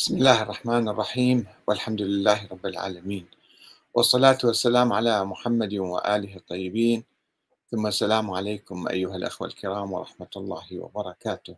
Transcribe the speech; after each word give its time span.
بسم 0.00 0.16
الله 0.16 0.42
الرحمن 0.42 0.88
الرحيم 0.88 1.46
والحمد 1.68 2.02
لله 2.02 2.48
رب 2.52 2.66
العالمين. 2.66 3.26
والصلاة 3.94 4.38
والسلام 4.44 4.92
على 4.92 5.24
محمد 5.24 5.74
وآله 5.74 6.36
الطيبين. 6.36 7.04
ثم 7.70 7.86
السلام 7.86 8.30
عليكم 8.30 8.88
أيها 8.88 9.16
الأخوة 9.16 9.48
الكرام 9.48 9.92
ورحمة 9.92 10.32
الله 10.36 10.66
وبركاته. 10.78 11.56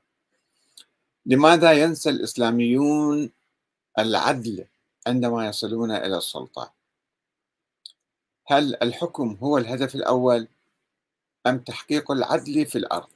لماذا 1.27 1.73
ينسى 1.73 2.11
الإسلاميون 2.11 3.31
العدل 3.99 4.67
عندما 5.07 5.47
يصلون 5.47 5.91
إلى 5.91 6.17
السلطة؟ 6.17 6.73
هل 8.47 8.77
الحكم 8.83 9.39
هو 9.43 9.59
الهدف 9.59 9.95
الأول 9.95 10.49
أم 11.47 11.59
تحقيق 11.59 12.11
العدل 12.11 12.67
في 12.67 12.79
الأرض؟ 12.79 13.12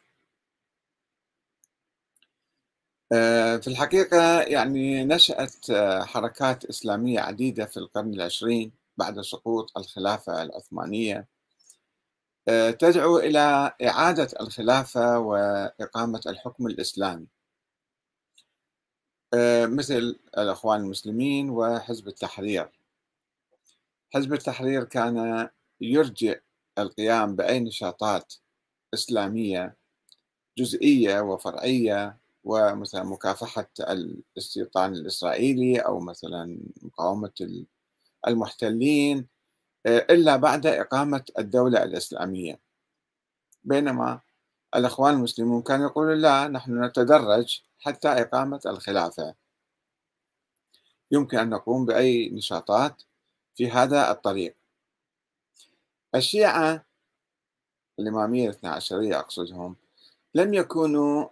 في 3.10 3.66
الحقيقة 3.66 4.40
يعني 4.40 5.04
نشأت 5.04 5.70
آه، 5.70 6.04
حركات 6.04 6.64
إسلامية 6.64 7.20
عديدة 7.20 7.66
في 7.66 7.76
القرن 7.76 8.14
العشرين 8.14 8.72
بعد 8.96 9.20
سقوط 9.20 9.78
الخلافة 9.78 10.42
العثمانية. 10.42 11.28
آه، 12.48 12.70
تدعو 12.70 13.18
إلى 13.18 13.72
إعادة 13.82 14.28
الخلافة 14.40 15.18
وإقامة 15.18 16.20
الحكم 16.26 16.66
الإسلامي. 16.66 17.26
مثل 19.64 20.18
الإخوان 20.38 20.80
المسلمين 20.80 21.50
وحزب 21.50 22.08
التحرير. 22.08 22.70
حزب 24.14 24.32
التحرير 24.32 24.84
كان 24.84 25.48
يرجئ 25.80 26.40
القيام 26.78 27.36
بأي 27.36 27.60
نشاطات 27.60 28.34
إسلامية 28.94 29.76
جزئية 30.58 31.20
وفرعية 31.20 32.16
ومثلا 32.46 33.04
مكافحة 33.04 33.68
الاستيطان 33.80 34.92
الإسرائيلي 34.92 35.78
أو 35.78 36.00
مثلا 36.00 36.58
مقاومة 36.82 37.64
المحتلين 38.28 39.26
آه، 39.86 40.06
إلا 40.10 40.36
بعد 40.36 40.66
إقامة 40.66 41.24
الدولة 41.38 41.82
الإسلامية. 41.82 42.60
بينما 43.64 44.20
الإخوان 44.76 45.14
المسلمون 45.14 45.62
كانوا 45.62 45.86
يقولون 45.86 46.18
لا 46.18 46.48
نحن 46.48 46.84
نتدرج 46.84 47.62
حتى 47.80 48.08
إقامة 48.08 48.60
الخلافة. 48.66 49.34
يمكن 51.10 51.38
أن 51.38 51.50
نقوم 51.50 51.86
بأي 51.86 52.28
نشاطات 52.28 53.02
في 53.54 53.70
هذا 53.70 54.10
الطريق. 54.10 54.56
الشيعة 56.14 56.84
الإمامية 57.98 58.44
الاثنى 58.44 58.70
عشرية 58.70 59.18
أقصدهم 59.18 59.76
لم 60.34 60.54
يكونوا 60.54 61.28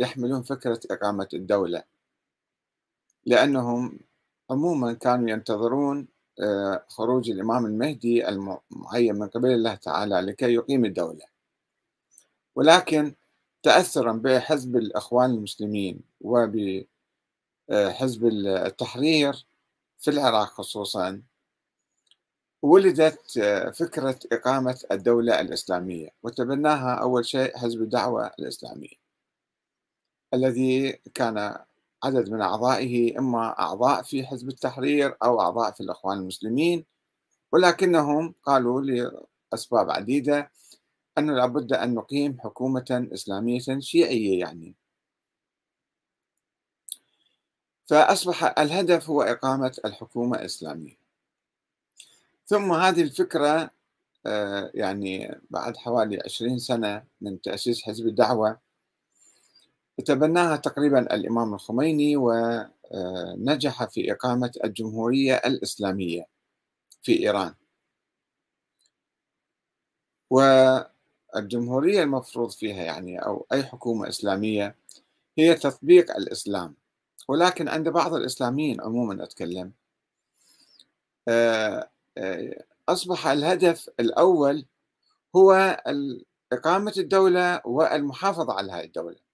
يحملون 0.00 0.42
فكرة 0.42 0.80
إقامة 0.90 1.28
الدولة. 1.34 1.82
لأنهم 3.26 3.98
عموما 4.50 4.92
كانوا 4.92 5.30
ينتظرون 5.30 6.08
آه، 6.42 6.84
خروج 6.88 7.30
الإمام 7.30 7.66
المهدي 7.66 8.28
المعين 8.28 9.14
من 9.14 9.28
قبل 9.28 9.50
الله 9.50 9.74
تعالى 9.74 10.20
لكي 10.20 10.54
يقيم 10.54 10.84
الدولة. 10.84 11.24
ولكن 12.54 13.14
تأثرا 13.62 14.12
بحزب 14.12 14.76
الإخوان 14.76 15.30
المسلمين 15.30 16.00
وبحزب 16.20 16.86
آه، 18.24 18.66
التحرير 18.66 19.46
في 19.98 20.10
العراق 20.10 20.46
خصوصا 20.48 21.22
ولدت 22.62 23.38
فكرة 23.74 24.18
إقامة 24.32 24.80
الدولة 24.92 25.40
الإسلامية. 25.40 26.08
وتبناها 26.22 26.94
أول 26.94 27.26
شيء 27.26 27.56
حزب 27.58 27.82
الدعوة 27.82 28.26
الإسلامية. 28.38 28.99
الذي 30.34 30.92
كان 31.14 31.58
عدد 32.04 32.30
من 32.30 32.40
أعضائه 32.40 33.18
إما 33.18 33.58
أعضاء 33.58 34.02
في 34.02 34.26
حزب 34.26 34.48
التحرير 34.48 35.16
أو 35.24 35.40
أعضاء 35.40 35.72
في 35.72 35.80
الإخوان 35.80 36.18
المسلمين 36.18 36.84
ولكنهم 37.52 38.34
قالوا 38.44 38.80
لأسباب 39.52 39.90
عديدة 39.90 40.50
أنه 41.18 41.32
لابد 41.32 41.72
أن 41.72 41.94
نقيم 41.94 42.40
حكومة 42.40 43.08
إسلامية 43.12 43.60
شيعية 43.78 44.40
يعني. 44.40 44.74
فأصبح 47.86 48.58
الهدف 48.58 49.10
هو 49.10 49.22
إقامة 49.22 49.78
الحكومة 49.84 50.38
الإسلامية. 50.38 50.96
ثم 52.46 52.72
هذه 52.72 53.02
الفكرة 53.02 53.70
آه، 54.26 54.70
يعني 54.74 55.40
بعد 55.50 55.76
حوالي 55.76 56.20
عشرين 56.24 56.58
سنة 56.58 57.04
من 57.20 57.40
تأسيس 57.40 57.82
حزب 57.82 58.06
الدعوة 58.06 58.58
تبناها 60.00 60.56
تقريبا 60.56 61.14
الإمام 61.14 61.54
الخميني 61.54 62.16
ونجح 62.16 63.84
في 63.84 64.12
إقامة 64.12 64.50
الجمهورية 64.64 65.34
الإسلامية 65.34 66.26
في 67.02 67.18
إيران. 67.18 67.54
والجمهورية 70.30 72.02
المفروض 72.02 72.50
فيها 72.50 72.82
يعني 72.82 73.18
أو 73.18 73.46
أي 73.52 73.62
حكومة 73.64 74.08
إسلامية 74.08 74.76
هي 75.38 75.54
تطبيق 75.54 76.16
الإسلام. 76.16 76.74
ولكن 77.28 77.68
عند 77.68 77.88
بعض 77.88 78.14
الإسلاميين 78.14 78.80
عموما 78.80 79.24
أتكلم 79.24 79.72
آه، 81.28 81.90
آه، 82.18 82.64
أصبح 82.88 83.26
الهدف 83.26 83.90
الأول 84.00 84.66
هو 85.36 85.82
إقامة 86.52 86.92
الدولة 86.98 87.60
والمحافظة 87.64 88.52
على 88.52 88.72
هذه 88.72 88.84
الدولة. 88.84 89.29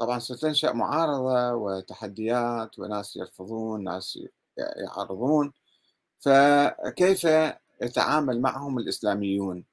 طبعا 0.00 0.18
ستنشأ 0.18 0.72
معارضة 0.72 1.54
وتحديات 1.54 2.78
وناس 2.78 3.16
يرفضون 3.16 3.84
ناس 3.84 4.18
يعارضون. 4.56 5.52
فكيف 6.18 7.24
يتعامل 7.82 8.40
معهم 8.40 8.78
الإسلاميون؟ 8.78 9.64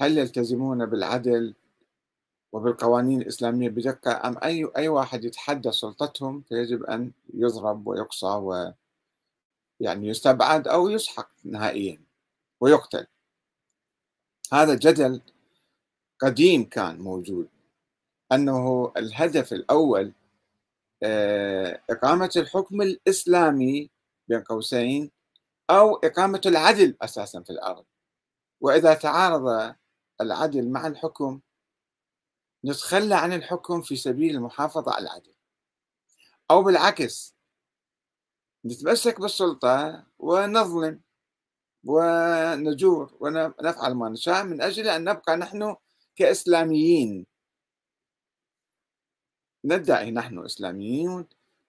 هل 0.00 0.18
يلتزمون 0.18 0.86
بالعدل 0.86 1.54
وبالقوانين 2.52 3.22
الإسلامية 3.22 3.68
بدقة 3.68 4.28
أم 4.28 4.38
أي 4.44 4.70
أي 4.76 4.88
واحد 4.88 5.24
يتحدى 5.24 5.72
سلطتهم 5.72 6.42
فيجب 6.42 6.84
أن 6.84 7.12
يضرب 7.34 7.86
ويقصى 7.86 8.26
و 8.26 8.72
يعني 9.80 10.08
يستبعد 10.08 10.68
أو 10.68 10.88
يسحق 10.88 11.30
نهائيا 11.44 12.00
ويقتل؟ 12.60 13.06
هذا 14.52 14.74
جدل 14.74 15.20
قديم 16.20 16.64
كان 16.64 16.98
موجود. 16.98 17.55
أنه 18.32 18.92
الهدف 18.96 19.52
الأول 19.52 20.12
آه، 21.02 21.82
إقامة 21.90 22.30
الحكم 22.36 22.82
الإسلامي 22.82 23.90
بين 24.28 24.42
قوسين 24.42 25.10
أو 25.70 25.96
إقامة 25.96 26.40
العدل 26.46 26.96
أساسا 27.02 27.42
في 27.42 27.50
الأرض. 27.50 27.84
وإذا 28.60 28.94
تعارض 28.94 29.74
العدل 30.20 30.68
مع 30.68 30.86
الحكم 30.86 31.40
نتخلى 32.64 33.14
عن 33.14 33.32
الحكم 33.32 33.82
في 33.82 33.96
سبيل 33.96 34.34
المحافظة 34.36 34.92
على 34.92 35.02
العدل. 35.06 35.34
أو 36.50 36.62
بالعكس 36.62 37.34
نتمسك 38.64 39.20
بالسلطة 39.20 40.06
ونظلم 40.18 41.00
ونجور 41.84 43.16
ونفعل 43.20 43.94
ما 43.94 44.08
نشاء 44.08 44.44
من 44.44 44.62
أجل 44.62 44.88
أن 44.88 45.04
نبقى 45.04 45.36
نحن 45.36 45.76
كإسلاميين. 46.16 47.26
ندعي 49.66 50.10
نحن 50.10 50.44
إسلاميون 50.44 51.26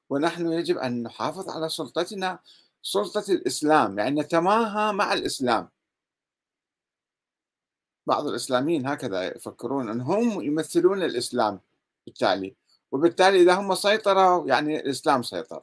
ونحن 0.09 0.51
يجب 0.51 0.77
أن 0.77 1.03
نحافظ 1.03 1.49
على 1.49 1.69
سلطتنا 1.69 2.39
سلطة 2.81 3.31
الإسلام 3.31 3.99
يعني 3.99 4.21
نتماهى 4.21 4.93
مع 4.93 5.13
الإسلام. 5.13 5.69
بعض 8.07 8.27
الإسلاميين 8.27 8.87
هكذا 8.87 9.35
يفكرون 9.35 9.89
أن 9.89 10.01
هم 10.01 10.41
يمثلون 10.41 11.03
الإسلام 11.03 11.59
بالتالي 12.05 12.55
وبالتالي 12.91 13.41
إذا 13.41 13.53
هم 13.53 13.75
سيطروا 13.75 14.47
يعني 14.47 14.79
الإسلام 14.79 15.23
سيطر. 15.23 15.61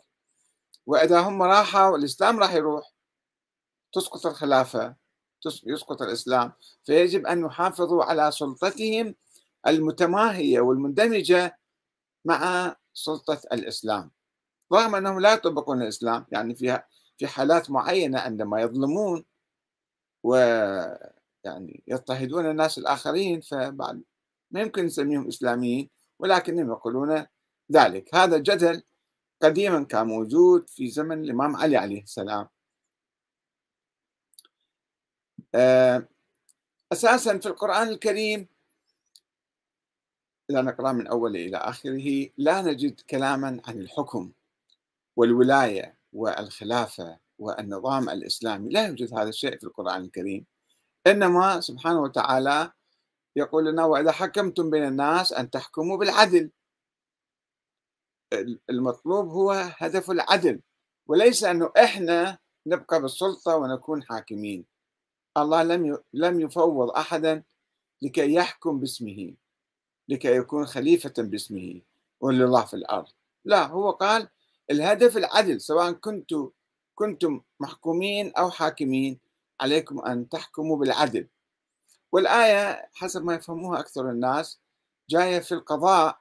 وإذا 0.86 1.20
هم 1.20 1.42
راحوا 1.42 1.96
الإسلام 1.96 2.38
راح 2.38 2.54
يروح. 2.54 2.92
تسقط 3.92 4.26
الخلافة 4.26 4.94
يسقط 5.66 6.02
الإسلام. 6.02 6.52
فيجب 6.84 7.26
أن 7.26 7.44
يحافظوا 7.44 8.04
على 8.04 8.30
سلطتهم 8.30 9.14
المتماهية 9.66 10.60
والمندمجة 10.60 11.58
مع 12.24 12.76
سلطة 12.94 13.40
الإسلام. 13.52 14.10
رغم 14.72 14.94
أنهم 14.94 15.20
لا 15.20 15.32
يطبقون 15.34 15.82
الإسلام 15.82 16.26
يعني 16.32 16.54
في 16.54 16.82
في 17.18 17.26
حالات 17.26 17.70
معينة 17.70 18.20
عندما 18.20 18.60
يظلمون 18.60 19.24
و 20.22 20.34
يعني 21.44 21.82
يضطهدون 21.86 22.50
الناس 22.50 22.78
الآخرين 22.78 23.40
فبعد 23.40 24.02
ما 24.50 24.60
يمكن 24.60 24.84
نسميهم 24.84 25.28
إسلاميين 25.28 25.90
ولكنهم 26.18 26.70
يقولون 26.70 27.26
ذلك. 27.72 28.14
هذا 28.14 28.38
جدل 28.38 28.82
قديما 29.42 29.84
كان 29.84 30.06
موجود 30.06 30.70
في 30.70 30.90
زمن 30.90 31.24
الإمام 31.24 31.56
علي 31.56 31.76
عليه 31.76 32.02
السلام. 32.02 32.48
آه، 35.54 36.08
أساسا 36.92 37.38
في 37.38 37.46
القرآن 37.46 37.88
الكريم 37.88 38.48
إذا 40.50 40.62
نقرأ 40.62 40.92
من 40.92 41.06
أوله 41.06 41.46
إلى 41.46 41.56
آخره. 41.56 42.28
لا 42.36 42.62
نجد 42.62 43.00
كلاما 43.00 43.60
عن 43.66 43.80
الحكم 43.80 44.32
والولاية 45.16 45.98
والخلافة 46.12 47.18
والنظام 47.38 48.08
الإسلامي. 48.08 48.68
لا 48.70 48.86
يوجد 48.86 49.14
هذا 49.14 49.28
الشيء 49.28 49.58
في 49.58 49.64
القرآن 49.64 50.02
الكريم. 50.02 50.46
إنما 51.06 51.60
سبحانه 51.60 52.00
وتعالى 52.00 52.72
يقول 53.36 53.64
لنا 53.66 53.84
وإذا 53.84 54.12
حكمتم 54.12 54.70
بين 54.70 54.86
الناس 54.86 55.32
أن 55.32 55.50
تحكموا 55.50 55.96
بالعدل. 55.96 56.50
المطلوب 58.70 59.28
هو 59.28 59.50
هدف 59.76 60.10
العدل. 60.10 60.60
وليس 61.06 61.44
أنه 61.44 61.72
إحنا 61.84 62.38
نبقى 62.66 63.02
بالسلطة 63.02 63.56
ونكون 63.56 64.02
حاكمين. 64.02 64.64
الله 65.36 65.62
لم 65.62 65.98
لم 66.12 66.40
يفوض 66.40 66.90
أحدا 66.90 67.42
لكي 68.02 68.34
يحكم 68.34 68.80
باسمه. 68.80 69.34
لكي 70.08 70.36
يكون 70.36 70.66
خليفة 70.66 71.12
باسمه 71.18 71.80
ولله 72.20 72.64
في 72.64 72.74
الأرض. 72.74 73.08
لا 73.44 73.66
هو 73.66 73.90
قال 73.90 74.28
الهدف 74.70 75.16
العدل 75.16 75.60
سواء 75.60 75.92
كنتم 75.92 76.50
كنتم 76.94 77.40
محكومين 77.60 78.32
أو 78.32 78.50
حاكمين 78.50 79.18
عليكم 79.60 80.00
أن 80.00 80.28
تحكموا 80.28 80.76
بالعدل. 80.76 81.28
والآية 82.12 82.88
حسب 82.94 83.24
ما 83.24 83.34
يفهموها 83.34 83.80
أكثر 83.80 84.10
الناس 84.10 84.58
جاية 85.10 85.38
في 85.38 85.52
القضاء 85.52 86.18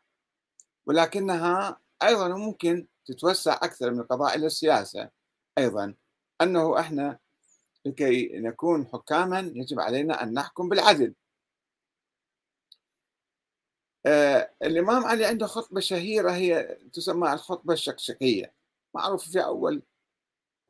ولكنها 0.85 1.77
أيضا 2.03 2.27
ممكن 2.27 2.87
تتوسع 3.05 3.53
أكثر 3.53 3.91
من 3.91 3.99
القضاء 3.99 4.35
إلى 4.35 4.45
السياسة 4.45 5.09
أيضا. 5.57 5.93
أنه 6.41 6.79
إحنا 6.79 7.19
لكي 7.85 8.31
نكون 8.33 8.87
حكاما 8.87 9.39
يجب 9.39 9.79
علينا 9.79 10.23
أن 10.23 10.33
نحكم 10.33 10.69
بالعدل. 10.69 11.13
الإمام 14.63 15.05
علي 15.05 15.25
عنده 15.25 15.47
خطبة 15.47 15.79
شهيرة 15.79 16.31
هي 16.31 16.77
تسمى 16.93 17.33
الخطبة 17.33 17.73
الشكشكية 17.73 18.53
معروفة 18.95 19.31
في 19.31 19.43
أول 19.43 19.81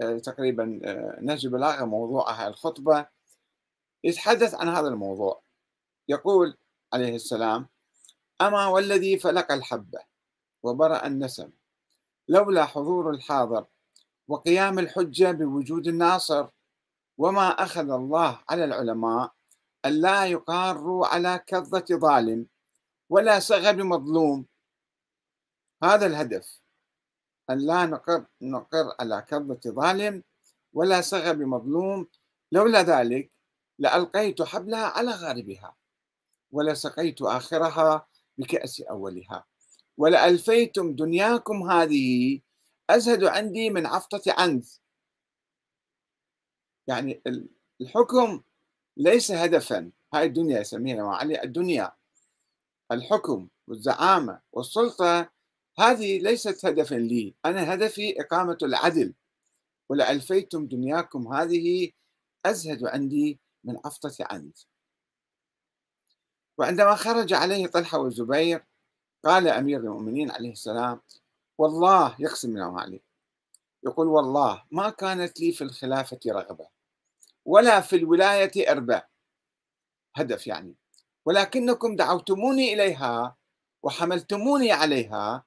آه 0.02 0.18
تقريبا 0.18 0.80
آه 0.84 1.20
نهج 1.22 1.46
البلاغة 1.46 1.86
موضوعها 1.86 2.48
الخطبة 2.48 3.06
يتحدث 4.04 4.56
عن 4.56 4.70
هذا 4.70 4.88
الموضوع. 4.88 5.42
يقول 6.10 6.58
عليه 6.94 7.16
السلام 7.16 7.68
أما 8.42 8.68
والذي 8.68 9.20
فلق 9.20 9.52
الحبة 9.52 10.00
وبرأ 10.64 11.08
النسم 11.08 11.50
لولا 12.28 12.66
حضور 12.66 13.10
الحاضر 13.10 13.66
وقيام 14.28 14.80
الحجة 14.80 15.32
بوجود 15.32 15.88
الناصر 15.88 16.48
وما 17.18 17.50
أخذ 17.50 17.90
الله 17.92 18.40
على 18.50 18.64
العلماء 18.66 19.32
أن 19.86 20.02
لا 20.02 20.26
يقاروا 20.26 21.08
على 21.08 21.44
كظة 21.48 21.86
ظالم 21.92 22.48
ولا 23.14 23.40
سغب 23.40 23.82
مظلوم. 23.82 24.46
هذا 25.84 26.06
الهدف. 26.06 26.62
أن 27.50 27.58
لا 27.58 27.86
نقر, 27.86 28.26
نقر 28.42 28.96
على 29.00 29.26
كظة 29.28 29.60
ظالم 29.68 30.24
ولا 30.74 31.02
سغب 31.02 31.40
مظلوم. 31.42 32.08
لولا 32.52 32.82
ذلك 32.82 33.32
لألقيت 33.80 34.42
حبلها 34.42 34.86
على 34.86 35.12
غاربها 35.12 35.76
ولسقيت 36.52 37.22
آخرها 37.22 38.08
بكأس 38.38 38.82
أولها. 38.82 39.46
ولألفيتم 39.98 40.96
دنياكم 40.96 41.72
هذه 41.72 42.40
أزهد 42.90 43.24
عندي 43.24 43.70
من 43.70 43.86
عفطة 43.86 44.22
عنز. 44.28 44.82
يعني 46.88 47.22
الحكم 47.82 48.42
ليس 48.98 49.32
هدفا. 49.32 49.92
هاي 50.14 50.26
الدنيا 50.26 50.60
يسميها 50.60 51.08
علي 51.08 51.44
الدنيا. 51.44 51.92
الحكم 52.94 53.50
والزعامة 53.68 54.42
والسلطة 54.52 55.30
هذه 55.80 56.20
ليست 56.20 56.66
هدفا 56.66 56.96
لي. 56.96 57.36
أنا 57.46 57.74
هدفي 57.74 58.22
إقامة 58.22 58.58
العدل. 58.64 59.14
ولألفيتم 59.90 60.68
دنياكم 60.68 61.34
هذه 61.34 61.92
أزهد 62.46 62.86
عندي 62.86 63.40
من 63.64 63.78
عفطة 63.86 64.16
عنز 64.22 64.68
وعندما 66.58 66.96
خرج 66.96 67.34
عليه 67.34 67.68
طلحة 67.68 67.98
والزبير 67.98 68.66
قال 69.24 69.48
أمير 69.48 69.80
المؤمنين 69.80 70.32
عليه 70.32 70.52
السلام 70.52 71.02
والله 71.58 72.16
يقسم 72.20 72.58
الإمام 72.58 72.78
علي 72.78 73.02
يقول 73.84 74.08
والله 74.08 74.64
ما 74.72 74.90
كانت 74.90 75.40
لي 75.40 75.52
في 75.52 75.64
الخلافة 75.64 76.20
رغبة 76.28 76.68
ولا 77.46 77.82
في 77.82 77.96
الولاية 77.96 78.72
إربة. 78.72 79.04
هدف 80.16 80.48
يعني. 80.48 80.76
ولكنكم 81.26 81.96
دعوتموني 81.96 82.74
إليها 82.74 83.36
وحملتموني 83.84 84.72
عليها 84.72 85.44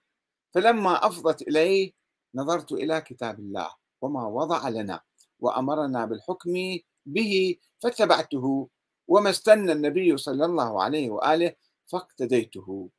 فلما 0.55 1.07
أفضت 1.07 1.43
إلي 1.43 1.95
نظرت 2.35 2.73
إلى 2.73 3.01
كتاب 3.01 3.39
الله 3.39 3.75
وما 4.01 4.27
وضع 4.27 4.69
لنا 4.69 5.01
وأمرنا 5.41 6.05
بالحكم 6.05 6.79
به 7.07 7.57
فاتبعته 7.79 8.69
وما 9.09 9.31
استنى 9.31 9.73
النبي 9.73 10.17
صلى 10.17 10.45
الله 10.45 10.83
عليه 10.83 11.11
وآله 11.11 11.55
فاقتديته. 11.87 12.91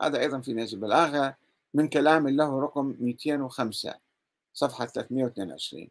هذا 0.00 0.20
أيضا 0.20 0.40
في 0.40 0.52
نهج 0.52 0.74
البلاغة 0.74 1.36
من 1.74 1.88
كلام 1.88 2.28
له 2.28 2.60
رقم 2.60 2.96
205 3.00 3.94
صفحة 4.54 4.86
322 4.86 5.88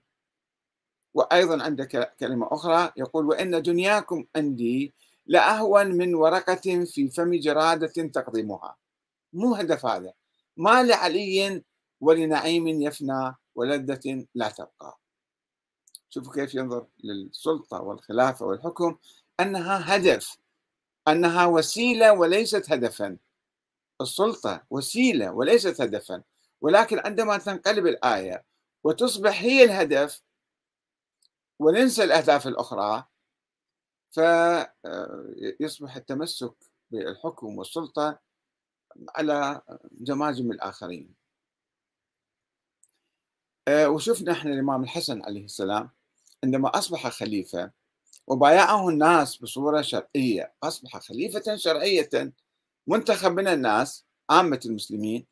وأيضا 1.13 1.63
عندك 1.63 2.15
كلمة 2.19 2.47
أخرى 2.51 2.91
يقول 2.97 3.25
وإن 3.25 3.61
دنياكم 3.61 4.25
عندي 4.35 4.93
لأهون 5.25 5.87
من 5.87 6.15
ورقة 6.15 6.85
في 6.85 7.09
فم 7.09 7.35
جرادة 7.35 8.07
تقضمها 8.07 8.75
مو 9.33 9.55
هدف 9.55 9.85
هذا. 9.85 10.13
ما 10.57 10.83
لعلي 10.83 11.63
ولنعيم 12.01 12.67
يفنى 12.67 13.35
ولذة 13.55 14.25
لا 14.35 14.49
تبقى. 14.49 14.99
شوفوا 16.09 16.33
كيف 16.33 16.55
ينظر 16.55 16.87
للسلطة 17.03 17.81
والخلافة 17.81 18.45
والحكم. 18.45 18.97
أنها 19.39 19.95
هدف. 19.95 20.37
أنها 21.07 21.45
وسيلة 21.45 22.13
وليست 22.13 22.71
هدفا. 22.71 23.17
السلطة 24.01 24.63
وسيلة 24.69 25.31
وليست 25.31 25.81
هدفا. 25.81 26.23
ولكن 26.61 26.99
عندما 26.99 27.37
تنقلب 27.37 27.87
الآية 27.87 28.45
وتصبح 28.83 29.41
هي 29.41 29.63
الهدف 29.63 30.23
وننسى 31.59 32.03
الأهداف 32.03 32.47
الأخرى 32.47 33.05
فيصبح 34.13 35.95
التمسك 35.95 36.53
بالحكم 36.91 37.57
والسلطة 37.57 38.19
على 39.15 39.61
جماجم 39.91 40.51
الآخرين. 40.51 41.13
آه، 43.67 43.89
وشفنا 43.89 44.31
إحنا 44.31 44.53
الإمام 44.53 44.83
الحسن 44.83 45.21
عليه 45.21 45.45
السلام 45.45 45.89
عندما 46.43 46.77
أصبح 46.77 47.07
خليفة 47.07 47.71
وبايعه 48.27 48.89
الناس 48.89 49.37
بصورة 49.37 49.81
شرعية 49.81 50.53
أصبح 50.63 50.97
خليفة 50.97 51.55
شرعية 51.55 52.33
منتخب 52.87 53.31
من 53.31 53.47
الناس 53.47 54.05
عامة 54.29 54.59
المسلمين. 54.65 55.25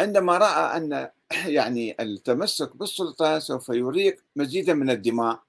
عندما 0.00 0.38
رأى 0.38 0.76
أن 0.76 1.10
يعني 1.58 1.96
التمسك 2.00 2.76
بالسلطة 2.76 3.38
سوف 3.38 3.68
يريق 3.68 4.24
مزيدا 4.36 4.74
من 4.74 4.90
الدماء. 4.90 5.42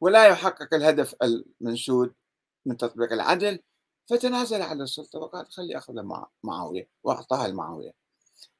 ولا 0.00 0.26
يحقق 0.26 0.74
الهدف 0.74 1.14
المنشود 1.22 2.14
من 2.66 2.76
تطبيق 2.76 3.12
العدل 3.12 3.62
فتنازل 4.06 4.62
على 4.62 4.82
السلطة 4.82 5.18
وقال 5.18 5.46
خلي 5.46 5.78
أخذ 5.78 6.02
مع 6.02 6.26
معاوية 6.42 6.88
وأعطاها 7.02 7.48
لمعاوية 7.48 7.92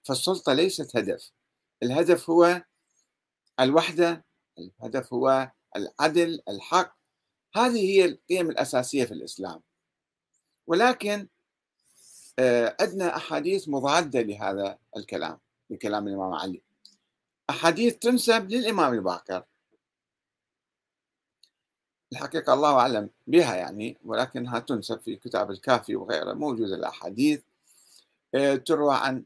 فالسلطة 0.02 0.52
ليست 0.52 0.96
هدف 0.96 1.32
الهدف 1.82 2.30
هو 2.30 2.62
الوحدة 3.60 4.24
الهدف 4.58 5.12
هو 5.12 5.50
العدل 5.76 6.42
الحق. 6.48 6.98
هذه 7.56 7.90
هي 7.90 8.04
القيم 8.04 8.50
الأساسية 8.50 9.04
في 9.04 9.14
الإسلام. 9.14 9.60
ولكن 10.66 11.28
آه، 12.38 12.76
عندنا 12.80 13.16
أحاديث 13.16 13.68
مضادة 13.68 14.22
لهذا 14.22 14.78
الكلام 14.96 15.38
لكلام 15.70 16.08
الإمام 16.08 16.34
علي. 16.34 16.62
أحاديث 17.50 17.96
تنسب 17.96 18.50
للإمام 18.50 18.92
الباقر. 18.92 19.44
الحقيقة 22.12 22.54
الله 22.54 22.78
أعلم 22.80 23.10
بها 23.26 23.56
يعني 23.56 23.98
ولكنها 24.04 24.58
تنسب 24.58 25.00
في 25.00 25.16
كتاب 25.16 25.50
الكافي 25.50 25.96
وغيره 25.96 26.32
موجودة 26.32 26.74
الأحاديث. 26.74 27.42
آه، 28.34 28.54
تروى 28.56 28.94
عن 28.96 29.24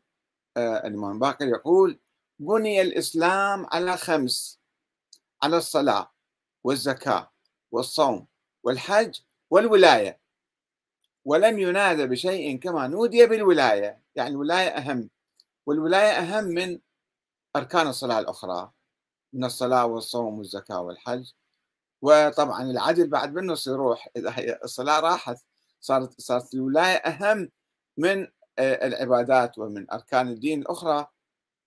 آه، 0.56 0.86
الإمام 0.86 1.12
الباقر 1.12 1.46
يقول 1.46 1.98
بني 2.38 2.82
الإسلام 2.82 3.66
على 3.72 3.96
خمس 3.96 4.60
على 5.42 5.56
الصلاة 5.56 6.10
والزكاة 6.64 7.30
والصوم 7.72 8.26
والحج 8.62 9.20
والولاية 9.50 10.20
ولم 11.24 11.58
ينادى 11.58 12.06
بشيء 12.06 12.58
كما 12.58 12.86
نودي 12.86 13.26
بالولاية. 13.26 14.02
يعني 14.14 14.30
الولاية 14.30 14.68
أهم 14.68 15.10
والولاية 15.66 16.10
أهم 16.10 16.44
من 16.44 16.78
أركان 17.56 17.86
الصلاة 17.86 18.18
الأخرى 18.18 18.70
من 19.32 19.44
الصلاة 19.44 19.86
والصوم 19.86 20.38
والزكاة 20.38 20.80
والحج. 20.80 21.30
وطبعا 22.02 22.62
العدل 22.62 23.08
بعد 23.08 23.34
بالنص 23.34 23.66
يروح 23.66 24.08
إذا 24.16 24.64
الصلاة 24.64 25.00
راحت 25.00 25.36
صارت 25.80 26.20
صارت 26.20 26.54
الولاية 26.54 26.96
أهم 26.96 27.50
من 27.96 28.22
آه، 28.58 28.86
العبادات 28.86 29.58
ومن 29.58 29.90
أركان 29.90 30.28
الدين 30.28 30.62
الأخرى. 30.62 31.06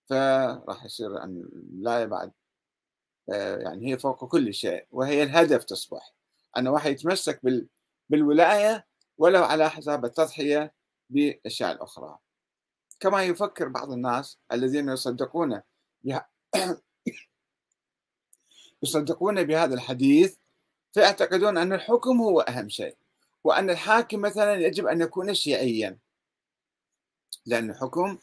فراح 0.09 0.85
يصير 0.85 1.23
أن 1.23 1.37
الولاية 1.53 2.05
بعد 2.05 2.31
آه، 3.33 3.57
يعني 3.57 3.91
هي 3.93 3.97
فوق 3.99 4.25
كل 4.25 4.53
شيء 4.53 4.87
وهي 4.91 5.23
الهدف 5.23 5.63
تصبح. 5.63 6.13
أن 6.57 6.67
واحد 6.67 6.91
يتمسك 6.91 7.41
بالولاية 8.09 8.87
ولو 9.17 9.43
على 9.43 9.69
حساب 9.69 10.05
التضحية 10.05 10.73
بالأشياء 11.09 11.71
الأخرى. 11.71 12.17
كما 12.99 13.23
يفكر 13.23 13.67
بعض 13.67 13.91
الناس 13.91 14.39
الذين 14.51 14.89
يصدقون 14.89 15.61
يصدقون 18.83 19.43
بهذا 19.43 19.73
الحديث 19.73 20.35
فيعتقدون 20.91 21.57
أن 21.57 21.73
الحكم 21.73 22.21
هو 22.21 22.39
أهم 22.41 22.69
شيء 22.69 22.95
وأن 23.43 23.69
الحاكم 23.69 24.21
مثلا 24.21 24.53
يجب 24.53 24.87
أن 24.87 25.01
يكون 25.01 25.33
شيعيا. 25.33 25.97
لأن 27.45 27.69
الحكم 27.69 28.17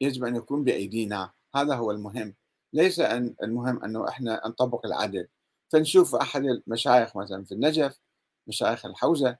يجب 0.00 0.24
أن 0.24 0.36
يكون 0.36 0.64
بأيدينا 0.64 1.30
هذا 1.54 1.74
هو 1.74 1.90
المهم. 1.90 2.34
ليس 2.72 3.00
أن 3.00 3.34
المهم 3.42 3.84
أنه 3.84 4.08
إحنا 4.08 4.42
نطبق 4.46 4.86
العدل. 4.86 5.28
فنشوف 5.68 6.14
أحد 6.14 6.44
المشايخ 6.44 7.16
مثلا 7.16 7.44
في 7.44 7.52
النجف 7.52 8.00
مشايخ 8.46 8.86
الحوزة 8.86 9.36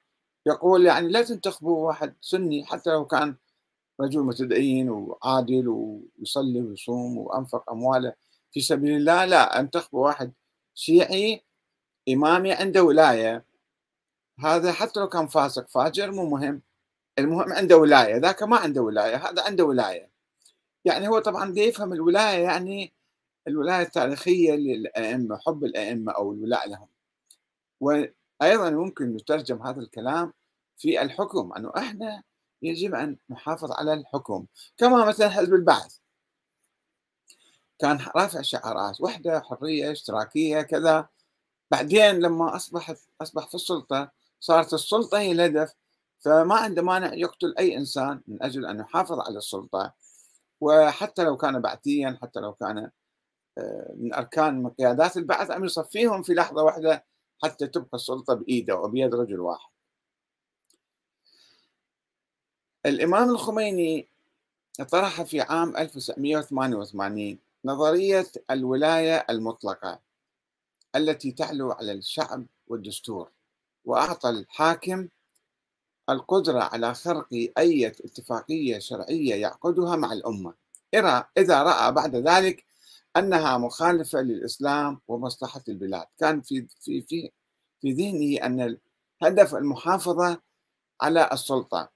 يقول 0.46 0.86
يعني 0.86 1.08
لا 1.08 1.22
تنتخبوا 1.22 1.86
واحد 1.86 2.14
سني 2.20 2.64
حتى 2.64 2.90
لو 2.90 3.04
كان 3.06 3.36
رجل 4.00 4.20
متدين 4.20 4.90
وعادل 4.90 5.68
ويصلي 5.68 6.60
ويصوم 6.60 7.18
وأنفق 7.18 7.70
أمواله. 7.70 8.14
في 8.52 8.60
سبيل 8.60 8.96
الله 8.96 9.24
لا 9.24 9.60
أنتخبوا 9.60 10.04
واحد 10.06 10.32
شيعي 10.76 11.44
إمامي 12.08 12.52
عنده 12.52 12.82
ولاية. 12.84 13.44
هذا 14.40 14.72
حتى 14.72 15.00
لو 15.00 15.08
كان 15.08 15.26
فاسق 15.26 15.68
فاجر 15.68 16.12
مو 16.12 16.26
مهم. 16.30 16.62
المهم 17.18 17.52
عنده 17.52 17.76
ولاية 17.78 18.16
ذاك 18.16 18.42
ما 18.42 18.56
عنده 18.56 18.82
ولاية 18.82 19.16
هذا 19.16 19.42
عنده 19.42 19.64
ولاية. 19.64 20.10
يعني 20.84 21.08
هو 21.08 21.18
طبعا 21.18 21.50
بده 21.50 21.62
يفهم 21.62 21.92
الولاية 21.92 22.44
يعني 22.44 22.94
الولاية 23.48 23.82
التاريخية 23.82 24.52
للأئمة 24.54 25.38
حب 25.46 25.64
الأئمة 25.64 26.12
أو 26.12 26.32
الولاء 26.32 26.68
لهم. 26.70 26.88
وأيضا 27.80 28.70
ممكن 28.70 29.16
نترجم 29.16 29.62
هذا 29.62 29.80
الكلام 29.80 30.32
في 30.76 31.02
الحكم 31.02 31.52
أنه 31.52 31.72
إحنا 31.78 32.22
يجب 32.62 32.94
أن 32.94 33.18
نحافظ 33.30 33.72
على 33.72 33.94
الحكم. 33.94 34.46
كما 34.78 35.04
مثلا 35.04 35.28
حزب 35.28 35.54
البعث. 35.54 35.98
كان 37.78 37.98
رافع 38.16 38.42
شعارات 38.42 39.00
وحدة 39.00 39.40
حرية 39.40 39.92
اشتراكية 39.92 40.62
كذا. 40.62 41.08
بعدين 41.70 42.18
لما 42.20 42.56
أصبحت 42.56 42.98
أصبح 43.22 43.48
في 43.48 43.54
السلطة 43.54 44.10
صارت 44.40 44.74
السلطة 44.74 45.18
هي 45.18 45.32
الهدف. 45.32 45.74
فما 46.18 46.54
عنده 46.54 46.82
مانع 46.82 47.14
يقتل 47.14 47.54
أي 47.58 47.76
إنسان 47.76 48.22
من 48.26 48.42
أجل 48.42 48.66
أن 48.66 48.80
يحافظ 48.80 49.20
على 49.20 49.38
السلطة. 49.38 49.92
وحتى 50.60 51.24
لو 51.24 51.36
كان 51.36 51.60
بعثيا 51.60 52.18
حتى 52.22 52.40
لو 52.40 52.52
كان 52.54 52.90
آه، 53.58 53.94
من 53.96 54.14
أركان 54.14 54.62
من 54.62 54.70
قيادات 54.70 55.16
البعث 55.16 55.50
أم 55.50 55.64
يصفيهم 55.64 56.22
في 56.22 56.34
لحظة 56.34 56.62
واحدة 56.62 57.04
حتى 57.42 57.66
تبقى 57.66 57.90
السلطة 57.94 58.34
بإيده 58.34 58.76
وبيد 58.76 59.14
رجل 59.14 59.40
واحد. 59.40 59.70
الإمام 62.86 63.30
الخميني 63.30 64.08
طرح 64.90 65.22
في 65.22 65.40
عام 65.40 65.76
1988 65.76 67.38
نظرية 67.66 68.26
الولاية 68.50 69.26
المطلقة 69.30 70.00
التي 70.96 71.32
تعلو 71.32 71.72
على 71.72 71.92
الشعب 71.92 72.46
والدستور 72.66 73.30
وأعطى 73.84 74.30
الحاكم 74.30 75.08
القدرة 76.10 76.62
على 76.62 76.94
خرق 76.94 77.28
أي 77.58 77.86
اتفاقية 77.86 78.78
شرعية 78.78 79.34
يعقدها 79.34 79.96
مع 79.96 80.12
الأمة. 80.12 80.54
إذا 81.38 81.62
رأى 81.62 81.92
بعد 81.92 82.16
ذلك 82.16 82.64
أنها 83.16 83.58
مخالفة 83.58 84.20
للإسلام 84.20 85.00
ومصلحة 85.08 85.62
البلاد. 85.68 86.06
كان 86.18 86.40
في 86.40 86.66
في 86.80 87.02
في 87.02 87.30
في 87.80 87.92
ذهنه 87.92 88.46
أن 88.46 88.78
الهدف 89.22 89.54
المحافظة 89.54 90.40
على 91.00 91.28
السلطة. 91.32 91.90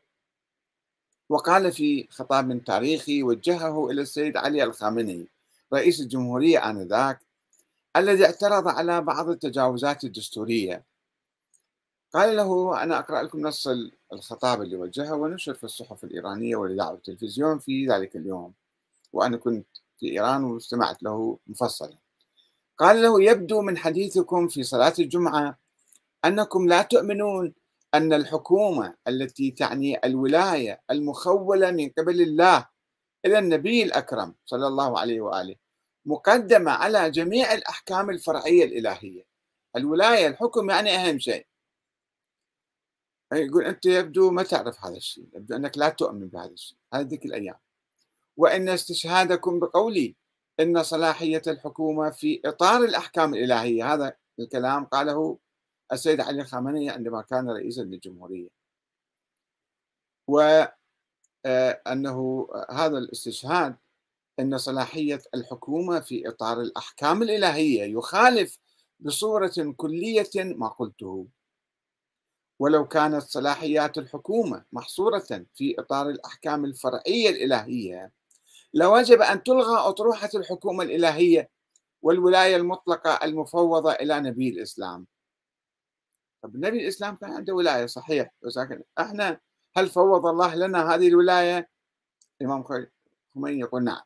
وقال 1.29 1.73
في 1.73 2.09
خطاب 2.11 2.65
تاريخي 2.65 3.23
وجهه 3.23 3.91
إلى 3.91 4.03
السيد 4.03 4.37
علي 4.37 4.65
الخامنئي 4.65 5.29
رئيس 5.75 6.01
الجمهورية 6.01 6.71
آنذاك 6.71 7.21
الذي 7.97 8.25
اعترض 8.25 8.69
على 8.69 9.01
بعض 9.01 9.29
التجاوزات 9.29 10.05
الدستورية. 10.05 10.85
قال 12.13 12.37
له 12.37 12.83
أنا 12.83 12.99
أقرأ 12.99 13.23
لكم 13.23 13.41
نص 13.41 13.69
الخطاب 14.13 14.63
اللي 14.63 14.77
وجهه 14.77 15.15
ونشر 15.15 15.55
في 15.55 15.65
الصحف 15.65 16.05
الإيرانية 16.05 16.57
والإذاعة 16.57 16.91
والتلفزيون 16.91 17.59
في 17.59 17.87
ذلك 17.87 18.17
اليوم 18.17 18.53
وأنا 19.13 19.37
كنت 19.37 19.67
في 19.99 20.13
إيران 20.13 20.45
واستمعت 20.45 21.03
له 21.03 21.39
مفصلا. 21.47 21.97
قال 22.79 23.03
له 23.03 23.23
يبدو 23.23 23.63
من 23.63 23.79
حديثكم 23.79 24.49
في 24.49 24.63
صلاة 24.63 24.95
الجمعة 24.99 25.59
أنكم 26.25 26.69
لا 26.69 26.83
تؤمنون 26.83 27.55
أن 27.95 28.13
الحكومة 28.13 28.95
التي 29.09 29.51
تعني 29.51 30.07
الولاية 30.07 30.81
المخولة 30.91 31.71
من 31.71 31.89
قبل 31.99 32.23
الله 32.23 32.67
إلى 33.27 33.39
النبي 33.39 33.83
الأكرم 33.83 34.35
صلى 34.47 34.67
الله 34.67 35.01
عليه 35.01 35.21
وآله 35.21 35.57
مقدمة 36.05 36.71
على 36.71 37.11
جميع 37.11 37.55
الأحكام 37.55 38.11
الفرعية 38.11 38.65
الإلهية. 38.65 39.25
الولاية 39.77 40.27
الحكم 40.27 40.71
يعني 40.71 40.91
أهم 40.91 41.19
شيء. 41.19 41.47
يقول 43.33 43.65
أنت 43.65 43.87
يبدو 43.87 44.31
ما 44.31 44.43
تعرف 44.43 44.85
هذا 44.85 44.97
الشيء 44.97 45.25
يبدو 45.35 45.57
أنك 45.57 45.79
لا 45.79 45.89
تؤمن 45.89 46.29
بهذا 46.29 46.51
الشيء 46.53 46.79
هذه 46.95 47.19
الأيام. 47.25 47.59
وإن 48.37 48.69
استشهادكم 48.69 49.61
بقولي 49.61 50.17
إن 50.61 50.83
صلاحية 50.83 51.43
الحكومة 51.47 52.11
في 52.11 52.41
إطار 52.45 52.85
الأحكام 52.85 53.35
الإلهية 53.35 53.95
هذا 53.95 54.17
الكلام 54.39 54.85
قاله 54.85 55.39
السيد 55.93 56.21
علي 56.21 56.41
الخامنئي 56.43 56.91
عندما 56.91 57.23
كان 57.23 57.51
رئيسا 57.51 57.81
للجمهورية. 57.83 58.49
وأنه 60.27 60.80
آه، 61.47 61.83
هذا 62.71 62.99
الاستشهاد 62.99 63.77
أن 64.41 64.59
صلاحية 64.59 65.23
الحكومة 65.35 66.01
في 66.01 66.29
إطار 66.29 66.61
الأحكام 66.61 67.23
الإلهية 67.23 67.83
يخالف 67.83 68.59
بصورة 69.01 69.75
كلية 69.77 70.31
ما 70.37 70.69
قلته. 70.69 71.27
ولو 72.59 72.89
كانت 72.89 73.23
صلاحيات 73.23 73.99
الحكومة 73.99 74.65
محصورة 74.73 75.45
في 75.55 75.75
إطار 75.79 76.11
الأحكام 76.11 76.65
الفرعية 76.65 77.31
الإلهية 77.31 78.13
لوجب 78.75 79.23
أن 79.23 79.43
تلغى 79.43 79.77
أطروحة 79.89 80.31
الحكومة 80.35 80.85
الإلهية 80.85 81.51
والولاية 82.03 82.57
المطلقة 82.57 83.19
المفوضة 83.25 83.93
إلى 83.93 84.21
نبي 84.21 84.49
الإسلام. 84.49 85.07
طب 86.43 86.55
النبي 86.55 86.83
الإسلام 86.83 87.17
كان 87.17 87.33
عنده 87.33 87.55
ولاية 87.55 87.87
صحيح 87.87 88.35
ولكن 88.43 88.83
إحنا 88.99 89.41
هل 89.77 89.89
فوض 89.89 90.27
الله 90.27 90.55
لنا 90.55 90.95
هذه 90.95 91.09
الولاية؟ 91.09 91.71
الإمام 92.41 92.65
خميني 93.35 93.61
يقول 93.61 93.85
نعم. 93.85 94.01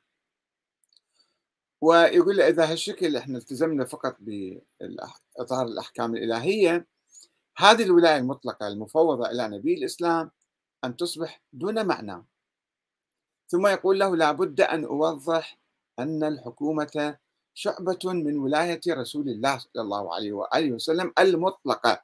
ويقول 1.81 2.41
إذا 2.41 2.73
هالشكل 2.73 3.17
إحنا 3.17 3.39
التزمنا 3.39 3.85
فقط 3.85 4.17
بإطار 4.21 5.67
الأحكام 5.67 6.15
الإلهية 6.15 6.87
هذه 7.57 7.83
الولاية 7.83 8.17
المطلقة 8.17 8.69
المفوضة 8.69 9.31
إلى 9.31 9.49
نبي 9.49 9.75
الإسلام 9.75 10.31
أن 10.85 10.97
تصبح 10.97 11.43
دون 11.53 11.87
معنى. 11.87 12.25
ثم 13.49 13.67
يقول 13.67 13.99
له 13.99 14.17
لابد 14.17 14.61
أن 14.61 14.85
أوضح 14.85 15.59
أن 15.99 16.25
الحكومة 16.25 17.17
شعبة 17.55 17.99
من 18.05 18.39
ولاية 18.39 18.81
رسول 18.89 19.29
الله 19.29 19.59
صلى 19.59 19.83
الله 19.83 20.15
عليه 20.15 20.33
وآله 20.33 20.73
وسلم 20.73 21.13
المطلقة. 21.19 22.03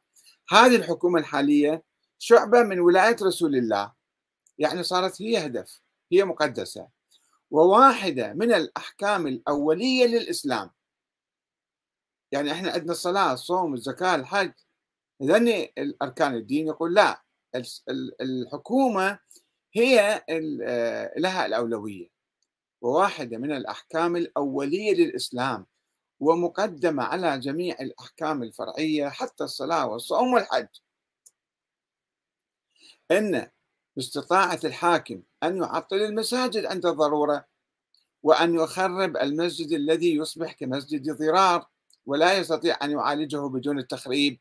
هذه 0.50 0.76
الحكومة 0.76 1.21
الحالية 1.21 1.89
شعبة 2.22 2.62
من 2.62 2.80
ولاية 2.80 3.16
رسول 3.22 3.56
الله. 3.56 3.92
يعني 4.58 4.82
صارت 4.82 5.22
هي 5.22 5.46
هدف 5.46 5.80
هي 6.12 6.24
مقدسة. 6.24 6.88
وواحدة 7.50 8.32
من 8.32 8.52
الأحكام 8.52 9.26
الأولية 9.26 10.06
للإسلام. 10.06 10.70
يعني 12.32 12.52
إحنا 12.52 12.72
عندنا 12.72 12.92
الصلاة 12.92 13.32
الصوم 13.32 13.74
الزكاة 13.74 14.14
الحج. 14.14 14.52
إذن 15.22 15.48
الأركان 15.78 16.34
الدين 16.34 16.66
يقول 16.66 16.94
لا 16.94 17.22
الحكومة 18.20 19.18
هي 19.74 20.24
لها 21.16 21.46
الأولوية. 21.46 22.08
وواحدة 22.80 23.38
من 23.38 23.52
الأحكام 23.52 24.16
الأولية 24.16 24.94
للإسلام. 24.94 25.66
ومقدمة 26.20 27.02
على 27.02 27.38
جميع 27.38 27.76
الأحكام 27.80 28.42
الفرعية 28.42 29.08
حتى 29.08 29.44
الصلاة 29.44 29.86
والصوم 29.86 30.32
والحج. 30.32 30.66
أن 33.11 33.50
باستطاعة 33.97 34.61
الحاكم 34.64 35.23
أن 35.43 35.57
يعطل 35.57 35.97
المساجد 35.97 36.64
عند 36.64 36.87
الضرورة 36.87 37.45
وأن 38.23 38.55
يخرب 38.55 39.17
المسجد 39.17 39.73
الذي 39.73 40.17
يصبح 40.17 40.52
كمسجد 40.52 41.11
ضرار 41.11 41.67
ولا 42.07 42.38
يستطيع 42.38 42.79
أن 42.83 42.90
يعالجه 42.90 43.49
بدون 43.49 43.79
التخريب. 43.79 44.40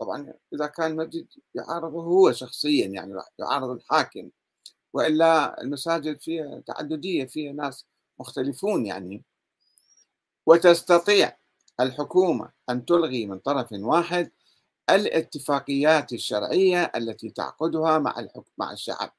طبعا 0.00 0.34
إذا 0.54 0.66
كان 0.66 0.90
المسجد 0.90 1.26
يعارضه 1.54 2.02
هو 2.02 2.32
شخصيا 2.32 2.86
يعني 2.86 3.14
يعارض 3.38 3.70
الحاكم 3.70 4.30
وإلا 4.92 5.62
المساجد 5.62 6.20
فيها 6.20 6.62
تعددية 6.66 7.24
فيها 7.24 7.52
ناس 7.52 7.86
مختلفون 8.18 8.86
يعني. 8.86 9.24
وتستطيع 10.46 11.36
الحكومة 11.80 12.52
أن 12.70 12.84
تلغي 12.84 13.26
من 13.26 13.38
طرف 13.38 13.72
واحد 13.72 14.30
الاتفاقيات 14.90 16.12
الشرعية 16.12 16.92
التي 16.96 17.30
تعقدها 17.30 17.98
مع 17.98 18.18
الحكم 18.18 18.50
مع 18.58 18.72
الشعب. 18.72 19.12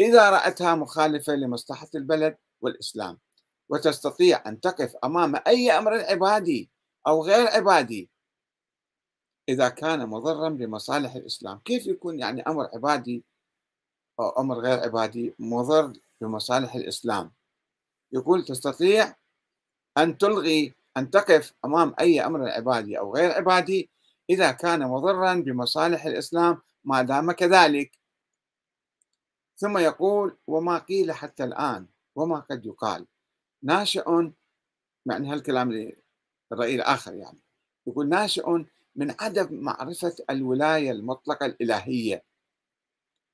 إذا 0.00 0.30
رأتها 0.30 0.74
مخالفة 0.74 1.34
لمصلحة 1.34 1.88
البلد 1.94 2.36
والإسلام 2.60 3.18
وتستطيع 3.68 4.42
أن 4.46 4.60
تقف 4.60 4.96
أمام 5.04 5.34
أي 5.46 5.70
أمر 5.70 5.94
عبادي 5.94 6.70
أو 7.06 7.22
غير 7.22 7.46
عبادي. 7.46 8.10
إذا 9.48 9.68
كان 9.68 10.06
مضرا 10.06 10.48
بمصالح 10.48 11.14
الإسلام 11.14 11.58
كيف 11.58 11.86
يكون 11.86 12.18
يعني 12.18 12.42
أمر 12.42 12.68
عبادي 12.74 13.24
أو 14.20 14.28
أمر 14.28 14.58
غير 14.58 14.80
عبادي 14.80 15.34
مضر 15.38 15.92
بمصالح 16.20 16.74
الإسلام؟ 16.74 17.32
يقول 18.12 18.44
تستطيع 18.44 19.14
أن 19.98 20.18
تلغي 20.18 20.74
أن 20.96 21.10
تقف 21.10 21.54
أمام 21.64 21.94
أي 22.00 22.20
أمر 22.26 22.48
عبادي 22.48 22.98
أو 22.98 23.14
غير 23.14 23.32
عبادي 23.32 23.90
إذا 24.30 24.50
كان 24.50 24.88
مضرا 24.88 25.34
بمصالح 25.34 26.04
الإسلام 26.04 26.62
ما 26.84 27.02
دام 27.02 27.32
كذلك. 27.32 27.98
ثم 29.56 29.78
يقول 29.78 30.38
وما 30.46 30.78
قيل 30.78 31.12
حتى 31.12 31.44
الآن 31.44 31.86
وما 32.14 32.40
قد 32.40 32.66
يقال. 32.66 33.06
ناشئ 33.62 34.30
يعني 35.06 35.32
هالكلام 35.32 35.92
الرأي 36.52 36.74
الآخر 36.74 37.14
يعني. 37.14 37.38
يقول 37.86 38.08
ناشئ 38.08 38.50
من 38.96 39.14
عدم 39.20 39.48
معرفة 39.50 40.16
الولاية 40.30 40.90
المطلقة 40.90 41.46
الإلهية. 41.46 42.24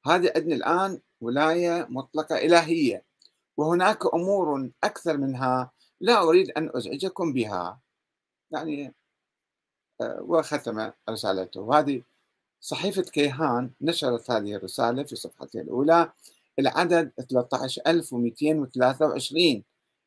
هذه 0.06 0.32
عندنا 0.36 0.54
الآن 0.54 1.00
ولاية 1.20 1.86
مطلقة 1.90 2.36
إلهية. 2.36 3.04
وهناك 3.56 4.14
أمور 4.14 4.70
أكثر 4.84 5.16
منها 5.16 5.72
لا 6.00 6.22
أريد 6.22 6.50
أن 6.50 6.70
أزعجكم 6.74 7.32
بها. 7.32 7.80
يعني 8.50 8.94
وختم 10.00 10.90
رسالته. 11.10 11.60
وهذه 11.60 12.02
صحيفة 12.60 13.02
كيهان 13.02 13.70
نشرت 13.80 14.30
هذه 14.30 14.54
الرسالة 14.54 15.02
في 15.02 15.16
صفحتها 15.16 15.62
الأولى 15.62 16.12
العدد 16.58 17.12
13223 17.20 19.64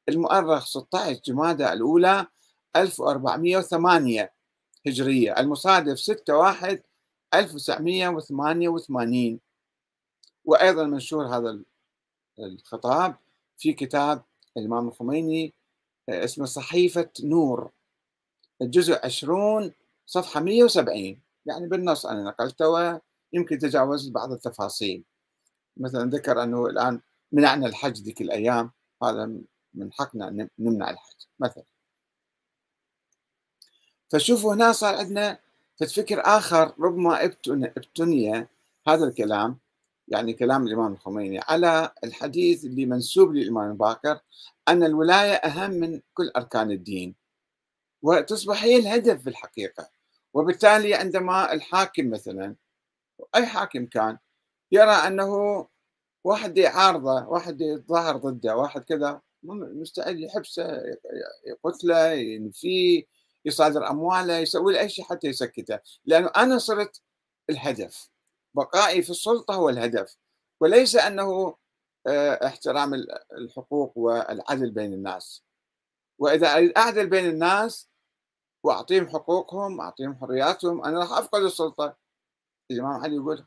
المؤرخ 0.09 0.65
16 0.65 1.21
جمادى 1.25 1.73
الأولى 1.73 2.27
1408 2.75 4.31
هجرية. 4.87 5.39
المصادف 5.39 5.99
6 5.99 6.37
1 6.37 6.83
1988 7.33 9.39
وأيضا 10.45 10.83
منشور 10.83 11.27
هذا 11.27 11.59
الخطاب 12.39 13.15
في 13.57 13.73
كتاب 13.73 14.23
الإمام 14.57 14.87
الخميني 14.87 15.53
آه، 16.09 16.23
اسمه 16.23 16.45
صحيفة 16.45 17.09
نور. 17.23 17.69
الجزء 18.61 19.05
20 19.05 19.73
صفحة 20.09 20.39
170 20.39 21.21
يعني 21.45 21.67
بالنص 21.67 22.05
أنا 22.05 22.23
نقلته 22.23 22.69
ويمكن 22.69 23.59
تجاوزت 23.59 24.11
بعض 24.11 24.31
التفاصيل. 24.31 25.03
مثلا 25.77 26.09
ذكر 26.09 26.43
أنه 26.43 26.65
الآن 26.65 27.01
منعنا 27.31 27.67
الحج 27.67 28.01
ذيك 28.01 28.21
الأيام 28.21 28.71
هذا 29.03 29.25
من 29.73 29.93
حقنا 29.93 30.27
أن 30.27 30.49
نمنع 30.59 30.89
الحج 30.89 31.15
مثلا. 31.39 31.63
فشوفوا 34.09 34.53
هنا 34.53 34.71
صار 34.71 34.95
عندنا 34.95 35.39
فكر 35.95 36.21
آخر 36.25 36.73
ربما 36.79 37.25
ابتني 37.25 38.47
هذا 38.87 39.05
الكلام 39.07 39.57
يعني 40.07 40.33
كلام 40.33 40.67
الإمام 40.67 40.93
الخميني 40.93 41.39
على 41.39 41.91
الحديث 42.03 42.65
اللي 42.65 42.85
منسوب 42.85 43.33
للإمام 43.33 43.77
باكر 43.77 44.19
أن 44.67 44.83
الولاية 44.83 45.33
أهم 45.33 45.71
من 45.71 46.01
كل 46.13 46.31
أركان 46.37 46.71
الدين. 46.71 47.15
وتصبح 48.01 48.63
هي 48.63 48.75
الهدف 48.79 49.23
في 49.23 49.29
الحقيقة. 49.29 49.98
وبالتالي 50.33 50.93
عندما 50.93 51.53
الحاكم 51.53 52.09
مثلا 52.09 52.55
أي 53.35 53.45
حاكم 53.45 53.85
كان 53.85 54.17
يرى 54.71 54.91
أنه 54.91 55.67
واحد 56.23 56.57
يعارضه 56.57 57.27
واحد 57.27 57.61
يتظاهر 57.61 58.17
ضده 58.17 58.55
واحد 58.57 58.83
كذا 58.83 59.21
مستعد 59.43 60.19
يحبسه 60.19 60.81
يقتله 61.47 62.11
ينفيه 62.11 63.03
يصادر 63.45 63.89
أمواله 63.89 64.37
يسوي 64.37 64.73
له 64.73 64.79
أي 64.79 64.89
شيء 64.89 65.05
حتى 65.05 65.27
يسكته. 65.27 65.79
لأنه 66.05 66.31
أنا 66.37 66.57
صرت 66.57 67.01
الهدف 67.49 68.09
بقائي 68.55 69.01
في 69.01 69.09
السلطة 69.09 69.53
هو 69.55 69.69
الهدف. 69.69 70.17
وليس 70.61 70.95
أنه 70.95 71.55
آه، 72.07 72.47
احترام 72.47 72.93
الحقوق 73.37 73.97
والعدل 73.97 74.71
بين 74.71 74.93
الناس. 74.93 75.43
وإذا 76.19 76.53
أريد 76.55 76.77
أعدل 76.77 77.09
بين 77.09 77.25
الناس 77.25 77.88
وأعطيهم 78.69 79.07
حقوقهم 79.07 79.81
أعطيهم 79.81 80.15
حرياتهم. 80.15 80.85
أنا 80.85 80.99
راح 80.99 81.11
أفقد 81.11 81.41
السلطة. 81.41 81.97
الإمام 82.71 83.01
علي 83.01 83.15
يقول 83.15 83.45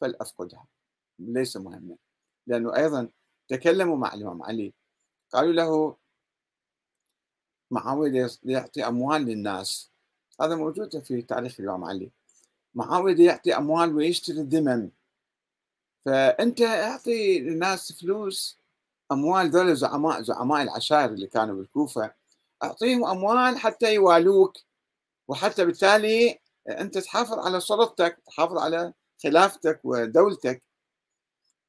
فلأفقدها 0.00 0.66
ليس 1.18 1.56
مهما. 1.56 1.96
لأنه 2.46 2.76
أيضا 2.76 3.08
تكلموا 3.48 3.96
مع 3.96 4.14
الإمام 4.14 4.42
علي. 4.42 4.72
قالوا 5.32 5.52
له 5.52 5.96
معاوية 7.70 8.30
يعطي 8.42 8.86
أموال 8.86 9.22
للناس. 9.22 9.90
هذا 10.40 10.54
موجود 10.54 10.98
في 10.98 11.22
تاريخ 11.22 11.60
الإمام 11.60 11.84
علي. 11.84 12.10
معاوية 12.74 13.26
يعطي 13.26 13.56
أموال 13.56 13.94
ويشتري 13.94 14.40
الذمم 14.40 14.90
فأنت 16.04 16.62
أعطي 16.62 17.40
للناس 17.40 17.92
فلوس 17.92 18.58
أموال 19.12 19.50
ذول 19.50 19.76
زعماء 19.76 20.22
زعماء 20.22 20.62
العشائر 20.62 21.10
اللي 21.10 21.26
كانوا 21.26 21.56
بالكوفة. 21.56 22.21
أعطيهم 22.64 23.04
أموال 23.06 23.58
حتى 23.58 23.94
يوالوك. 23.94 24.56
وحتى 25.28 25.64
بالتالي 25.64 26.38
أنت 26.68 26.98
تحافظ 26.98 27.38
على 27.38 27.60
سلطتك 27.60 28.18
تحافظ 28.26 28.58
على 28.58 28.92
خلافتك 29.22 29.80
ودولتك. 29.84 30.62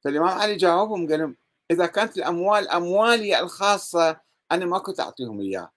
فالإمام 0.04 0.28
علي 0.28 0.56
جاوبهم 0.56 1.08
قال 1.08 1.18
لهم 1.18 1.36
إذا 1.70 1.86
كانت 1.86 2.16
الأموال 2.18 2.68
أموالي 2.68 3.40
الخاصة 3.40 4.20
أنا 4.52 4.66
ما 4.66 4.78
كنت 4.78 5.00
أعطيهم 5.00 5.40
إياه 5.40 5.72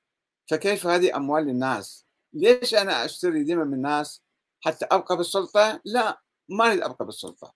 فكيف 0.48 0.88
هذه 0.88 1.16
أموال 1.16 1.44
للناس؟ 1.44 2.06
ليش 2.34 2.76
أنا 2.76 3.06
أشتري 3.06 3.44
دماء 3.44 3.66
من 3.66 3.74
الناس 3.74 4.22
حتى 4.62 4.86
أبقى 4.86 5.18
بالسلطة؟ 5.18 5.82
لا 5.86 6.22
ما 6.50 6.68
أريد 6.68 6.82
أبقى 6.82 7.06
بالسلطة. 7.06 7.54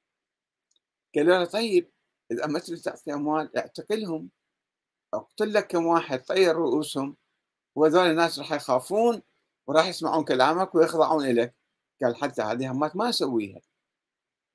قالوا 1.15 1.38
له 1.38 1.45
طيب 1.45 1.91
إذا 2.32 2.47
ما 2.47 2.60
تعطي 2.60 3.13
أموال 3.13 3.58
اعتقلهم. 3.58 4.30
اقتل 5.13 5.54
لك 5.54 5.67
كم 5.67 5.86
واحد 5.86 6.24
طير 6.24 6.56
رؤوسهم. 6.56 7.17
وهذول 7.76 8.10
الناس 8.10 8.40
راح 8.40 8.52
يخافون 8.52 9.22
وراح 9.68 9.88
يسمعون 9.88 10.26
كلامك 10.26 10.76
ويخضعون 10.76 11.26
إليك. 11.26 11.54
قال 12.04 12.16
حتى 12.16 12.42
هذه 12.42 12.72
همات 12.72 12.96
ما 12.96 13.10
أسويها 13.10 13.62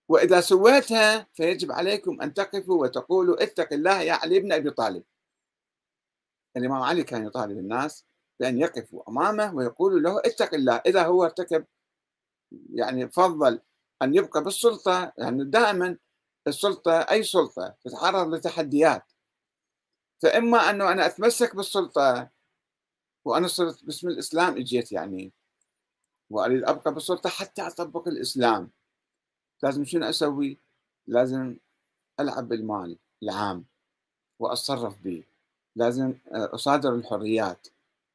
وإذا 0.08 0.40
سويتها 0.40 1.26
فيجب 1.34 1.72
عليكم 1.72 2.22
أن 2.22 2.34
تقفوا 2.34 2.82
وتقولوا 2.82 3.42
اتق 3.42 3.72
الله 3.72 4.00
يا 4.00 4.12
علي 4.12 4.40
بن 4.40 4.52
أبي 4.52 4.70
طالب. 4.70 5.04
الإمام 6.56 6.82
علي 6.82 7.02
كان 7.02 7.26
يطالب 7.26 7.58
الناس 7.58 8.04
بأن 8.40 8.58
يقفوا 8.58 9.02
أمامه 9.08 9.54
ويقولوا 9.54 10.00
له 10.00 10.18
اتق 10.18 10.54
الله. 10.54 10.82
إذا 10.86 11.06
هو 11.06 11.24
ارتكب 11.24 11.66
يعني 12.70 13.08
فضل 13.08 13.60
أن 14.02 14.14
يبقى 14.14 14.44
بالسلطة 14.44 15.12
يعني 15.18 15.44
دائما 15.44 15.98
السلطة 16.46 16.92
أي 16.92 17.22
سلطة 17.22 17.76
تتعرض 17.84 18.34
لتحديات. 18.34 19.12
فإما 20.22 20.70
أنه 20.70 20.92
أنا 20.92 21.06
أتمسك 21.06 21.56
بالسلطة 21.56 22.30
وأنا 23.26 23.48
صرت 23.48 23.84
باسم 23.84 24.08
الإسلام 24.08 24.56
إجيت 24.56 24.92
يعني. 24.92 25.32
وأريد 26.30 26.64
أبقى 26.64 26.94
بالسلطة 26.94 27.30
حتى 27.30 27.66
أطبق 27.66 28.08
الإسلام. 28.08 28.70
لازم 29.62 29.84
شنو 29.84 30.08
أسوي؟ 30.08 30.58
لازم 31.06 31.56
ألعب 32.20 32.48
بالمال 32.48 32.98
العام 33.22 33.64
وأتصرف 34.38 34.98
به 34.98 35.24
لازم 35.76 36.14
أصادر 36.32 36.94
الحريات. 36.94 37.66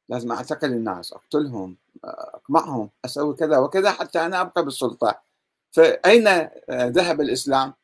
لازم 0.08 0.32
أعتقل 0.32 0.72
الناس 0.72 1.12
أقتلهم 1.12 1.76
أقمعهم 2.04 2.90
أسوي 3.04 3.34
كذا 3.36 3.58
وكذا 3.58 3.90
حتى 3.90 4.26
أنا 4.26 4.40
أبقى 4.40 4.64
بالسلطة 4.64 5.22
فأين 5.70 6.28
ذهب 6.70 7.20
الإسلام؟ 7.20 7.74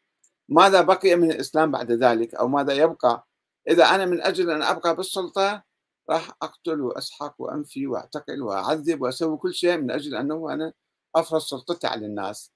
ماذا 0.48 0.80
بقي 0.80 1.16
من 1.16 1.30
الإسلام 1.30 1.70
بعد 1.70 1.92
ذلك؟ 1.92 2.34
أو 2.34 2.48
ماذا 2.48 2.72
يبقى؟ 2.72 3.26
إذا 3.68 3.84
أنا 3.84 4.06
من 4.06 4.22
أجل 4.22 4.50
أن 4.50 4.62
أبقى 4.62 4.96
بالسلطة 4.96 5.67
راح 6.10 6.30
أقتل 6.42 6.80
وأسحق 6.80 7.34
وأنفي 7.38 7.86
وأعتقل 7.86 8.42
وأعذب 8.42 9.02
وأسوي 9.02 9.36
كل 9.36 9.54
شيء 9.54 9.76
من 9.76 9.90
أجل 9.90 10.16
أنه 10.16 10.52
أنا 10.52 10.72
أفرض 11.16 11.40
سلطتي 11.40 11.86
على 11.86 12.06
الناس. 12.06 12.52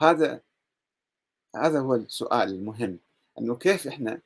هذا 0.00 0.40
هذا 1.56 1.80
هو 1.80 1.94
السؤال 1.94 2.48
المهم 2.48 3.00
أنه 3.38 3.56
كيف 3.56 3.86
إحنا 3.86 4.22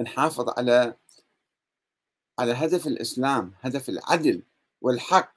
نحافظ 0.00 0.48
على 0.58 0.94
على 2.38 2.52
هدف 2.52 2.86
الإسلام 2.86 3.54
هدف 3.60 3.88
العدل 3.88 4.42
والحق 4.80 5.34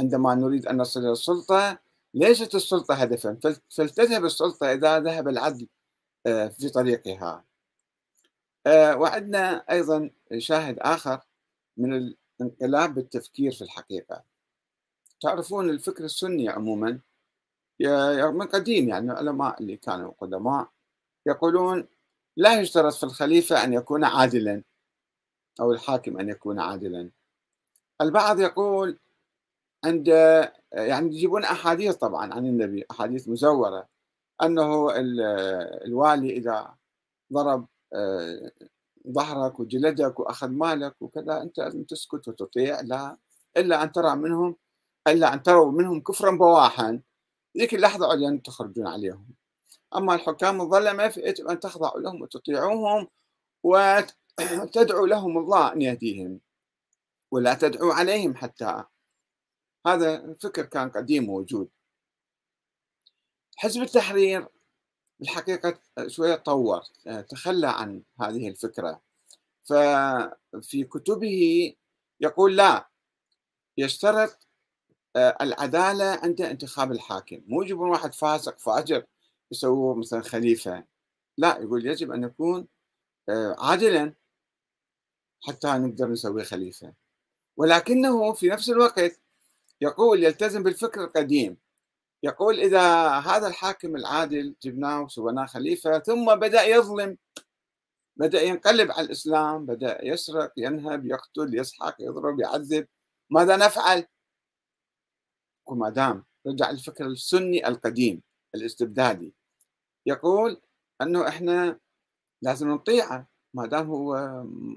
عندما 0.00 0.34
نريد 0.34 0.66
أن 0.66 0.76
نصل 0.76 1.00
إلى 1.00 1.12
السلطة. 1.12 1.78
ليست 2.14 2.54
السلطة 2.54 2.94
هدفا 2.94 3.38
فلتذهب 3.70 4.24
السلطة 4.24 4.72
إذا 4.72 5.00
ذهب 5.00 5.28
العدل 5.28 5.68
آه، 6.26 6.48
في 6.48 6.68
طريقها. 6.68 7.44
وعندنا 8.66 9.64
أيضا 9.70 10.10
شاهد 10.38 10.78
آخر 10.78 11.20
من 11.76 12.14
الانقلاب 12.40 12.94
بالتفكير 12.94 13.52
في 13.52 13.62
الحقيقة. 13.62 14.22
تعرفون 15.20 15.70
الفكر 15.70 16.04
السني 16.04 16.48
عموما 16.48 17.00
من 18.30 18.46
قديم 18.46 18.88
يعني 18.88 19.12
العلماء 19.12 19.60
اللي 19.60 19.76
كانوا 19.76 20.12
قدماء 20.20 20.68
يقولون 21.26 21.86
لا 22.36 22.60
يشترط 22.60 22.94
في 22.94 23.04
الخليفة 23.04 23.64
أن 23.64 23.72
يكون 23.72 24.04
عادلا 24.04 24.62
أو 25.60 25.72
الحاكم 25.72 26.18
أن 26.18 26.28
يكون 26.28 26.60
عادلا. 26.60 27.10
البعض 28.00 28.40
يقول 28.40 28.98
عند 29.84 30.08
يعني 30.72 31.06
يجيبون 31.06 31.44
أحاديث 31.44 31.94
طبعا 31.96 32.34
عن 32.34 32.46
النبي 32.46 32.84
أحاديث 32.90 33.28
مزورة 33.28 33.88
أنه 34.42 34.88
الوالي 35.86 36.36
إذا 36.36 36.74
ضرب 37.32 37.60
آه، 37.60 37.73
ظهرك 39.12 39.60
وجلدك 39.60 40.20
وأخذ 40.20 40.48
مالك 40.48 41.02
وكذا 41.02 41.42
أنت 41.42 41.58
لازم 41.58 41.84
تسكت 41.84 42.28
وتطيع 42.28 42.80
لا 42.80 43.16
إلا 43.56 43.82
أن 43.82 43.92
ترى 43.92 44.16
منهم 44.16 44.56
إلا 45.08 45.34
أن 45.34 45.42
تروا 45.42 45.72
منهم 45.72 46.00
كفرا 46.00 46.30
بواحا. 46.36 47.00
ذيك 47.58 47.74
اللحظة 47.74 48.10
عليا 48.10 48.40
تخرجون 48.44 48.86
عليهم. 48.86 49.28
أما 49.96 50.14
الحكام 50.14 50.60
الظلمة 50.60 51.08
فيجب 51.08 51.48
أن 51.48 51.60
تخضعوا 51.60 52.00
لهم 52.00 52.22
وتطيعوهم 52.22 53.08
وتدعو 53.62 55.06
لهم 55.14 55.38
الله 55.38 55.72
أن 55.72 55.82
يهديهم 55.82 56.40
ولا 57.32 57.54
تدعو 57.54 57.90
عليهم 57.92 58.34
حتى. 58.36 58.84
هذا 59.86 60.34
فكر 60.42 60.66
كان 60.66 60.90
قديم 60.90 61.24
موجود 61.24 61.68
حزب 63.56 63.82
التحرير 63.82 64.48
بالحقيقة 65.24 65.78
شوية 66.06 66.34
تطور 66.34 66.82
تخلى 67.28 67.68
عن 67.68 68.02
هذه 68.20 68.48
الفكرة. 68.48 69.00
ففي 69.64 70.84
كتبه 70.84 71.74
يقول 72.20 72.56
لا 72.56 72.88
يشترط 73.78 74.48
آه، 75.16 75.36
العدالة 75.40 76.04
عند 76.04 76.40
انتخاب 76.40 76.92
الحاكم. 76.92 77.42
مو 77.46 77.62
يجيبون 77.62 77.90
واحد 77.90 78.14
فاسق 78.14 78.58
فاجر 78.58 79.04
يسووه 79.52 79.94
مثلا 79.94 80.22
خليفة. 80.22 80.84
لا 81.38 81.58
يقول 81.58 81.86
يجب 81.86 82.12
أن 82.12 82.24
يكون 82.24 82.68
آه، 83.28 83.56
عادلا 83.58 84.14
حتى 85.46 85.68
نقدر 85.68 86.08
نسويه 86.08 86.44
خليفة. 86.44 86.92
ولكنه 87.56 88.32
في 88.32 88.48
نفس 88.48 88.70
الوقت 88.70 89.20
يقول 89.80 90.24
يلتزم 90.24 90.62
بالفكر 90.62 91.04
القديم. 91.04 91.56
يقول 92.24 92.60
إذا 92.60 93.08
هذا 93.08 93.46
الحاكم 93.46 93.96
العادل 93.96 94.54
جبناه 94.62 95.02
وسويناه 95.02 95.46
خليفة 95.46 95.98
ثم 95.98 96.34
بدأ 96.34 96.62
يظلم. 96.62 97.18
بدأ 98.16 98.42
ينقلب 98.42 98.90
على 98.90 99.06
الإسلام 99.06 99.66
بدأ 99.66 100.04
يسرق 100.04 100.52
ينهب 100.56 101.06
يقتل 101.06 101.58
يسحق 101.58 101.96
يضرب 102.00 102.40
يعذب. 102.40 102.86
ماذا 103.30 103.56
نفعل؟ 103.56 104.06
وما 105.66 105.90
دام 105.90 106.24
رجع 106.46 106.70
الفكر 106.70 107.06
السني 107.06 107.68
القديم 107.68 108.22
الاستبدادي. 108.54 109.34
يقول 110.06 110.60
أنه 111.02 111.28
إحنا 111.28 111.78
لازم 112.42 112.70
نطيعه 112.70 113.28
ما 113.54 113.66
دام 113.66 113.90
هو 113.90 114.14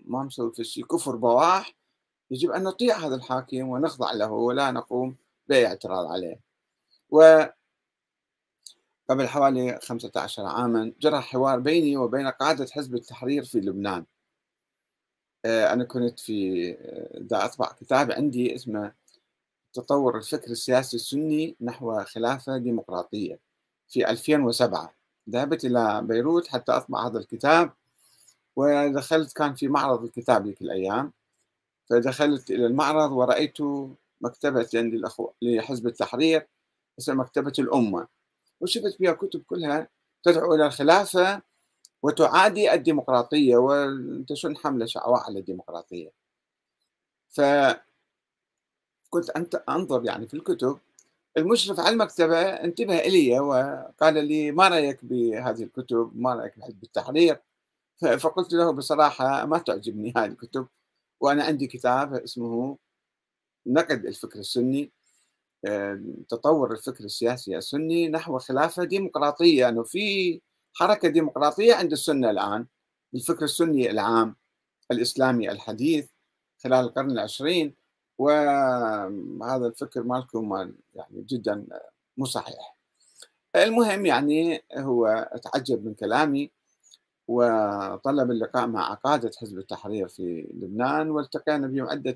ما 0.06 0.24
مسوي 0.24 0.54
في 0.54 0.64
شيء 0.64 0.86
كفر 0.86 1.16
بواح 1.16 1.74
يجب 2.32 2.52
أن 2.52 2.64
نطيع 2.64 2.98
هذا 2.98 3.16
الحاكم 3.16 3.70
ونخضع 3.70 4.12
له 4.12 4.32
ولا 4.32 4.72
نقوم 4.72 5.16
بأي 5.48 5.68
اعتراض 5.68 6.06
عليه. 6.12 6.47
و 7.10 7.46
قبل 9.10 9.28
حوالي 9.28 9.80
15 9.84 10.46
عاما 10.46 10.94
جرى 11.02 11.22
حوار 11.22 11.60
بيني 11.60 11.98
وبين 11.98 12.28
قادة 12.28 12.68
حزب 12.72 12.96
التحرير 12.96 13.44
في 13.46 13.60
لبنان. 13.60 14.06
آه، 15.46 15.74
أنا 15.74 15.84
كنت 15.84 16.20
في 16.20 16.72
آه، 16.82 17.20
دا 17.20 17.46
أطبع 17.46 17.72
كتاب 17.72 18.12
عندي 18.12 18.56
اسمه 18.56 18.94
تطور 19.74 20.18
الفكر 20.18 20.52
السياسي 20.52 20.98
السني 20.98 21.56
نحو 21.62 22.04
خلافة 22.04 22.58
ديمقراطية 22.58 23.40
في 23.90 24.10
2007 24.10 24.94
ذهبت 25.30 25.66
إلى 25.66 26.02
بيروت 26.04 26.48
حتى 26.48 26.72
أطبع 26.72 27.08
هذا 27.08 27.20
الكتاب 27.20 27.72
ودخلت 28.56 29.34
كان 29.34 29.56
في 29.56 29.68
معرض 29.68 30.04
الكتاب 30.04 30.48
ذيك 30.48 30.62
الأيام. 30.62 31.14
فدخلت 31.90 32.52
إلى 32.52 32.66
المعرض 32.66 33.12
ورأيت 33.12 33.58
مكتبة 34.22 34.70
لحزب 35.42 35.88
التحرير 35.88 36.48
اسمها 37.00 37.18
مكتبة 37.18 37.54
الأمة. 37.60 38.08
وشفت 38.62 38.94
فيها 38.98 39.12
كتب 39.14 39.44
كلها 39.48 39.88
تدعو 40.24 40.56
إلى 40.56 40.66
الخلافة 40.66 41.42
وتعادي 42.04 42.74
الديمقراطية 42.74 43.58
وتشن 43.58 44.58
حملة 44.58 44.86
شعواء 44.86 45.22
على 45.24 45.40
الديمقراطية. 45.40 46.12
ف 47.30 47.42
كنت 49.10 49.30
أنت 49.30 49.64
أنظر 49.70 50.06
يعني 50.06 50.28
في 50.28 50.34
الكتب 50.34 50.80
المشرف 51.38 51.80
على 51.80 51.90
المكتبة 51.90 52.42
انتبه 52.42 53.00
إلي 53.00 53.40
وقال 53.40 54.26
لي 54.28 54.52
ما 54.52 54.68
رأيك 54.68 55.06
بهذه 55.06 55.64
الكتب؟ 55.64 56.12
ما 56.16 56.36
رأيك 56.36 56.60
بحزب 56.60 56.84
التحرير؟ 56.84 57.40
فقلت 58.20 58.54
له 58.54 58.72
بصراحة 58.72 59.46
ما 59.46 59.58
تعجبني 59.58 60.14
هذه 60.18 60.26
الكتب 60.26 60.68
وأنا 61.20 61.44
عندي 61.44 61.68
كتاب 61.68 62.14
اسمه 62.14 62.78
نقد 63.68 64.06
الفكر 64.06 64.40
السني 64.40 64.92
تطور 66.30 66.72
الفكر 66.72 67.04
السياسي 67.04 67.58
السني 67.58 68.10
نحو 68.10 68.40
خلافة 68.40 68.84
ديمقراطية 68.84 69.70
أنه 69.70 69.78
يعني 69.78 69.86
في 69.86 70.42
حركة 70.74 71.10
ديمقراطية 71.10 71.76
عند 71.76 71.92
السنة 71.92 72.30
الآن 72.30 72.66
الفكر 73.16 73.44
السني 73.46 73.92
العام 73.92 74.36
الإسلامي 74.92 75.52
الحديث 75.52 76.08
خلال 76.64 76.86
القرن 76.86 77.12
العشرين 77.12 77.76
وهذا 78.18 79.68
الفكر 79.68 80.04
مالكم 80.04 80.50
مال 80.50 80.76
يعني 80.96 81.22
جدا 81.22 81.68
مو 82.18 82.26
صحيح. 82.26 82.78
المهم 83.56 84.06
يعني 84.06 84.64
هو 84.78 85.30
تعجب 85.44 85.86
من 85.86 85.94
كلامي 85.94 86.52
وطلب 87.28 88.32
اللقاء 88.32 88.68
مع 88.68 88.94
قادة 88.94 89.32
حزب 89.42 89.58
التحرير 89.58 90.08
في 90.08 90.48
لبنان 90.54 91.10
والتقينا 91.10 91.68
بهم 91.68 91.88
عدة 91.90 92.16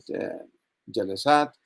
جلسات 0.87 1.57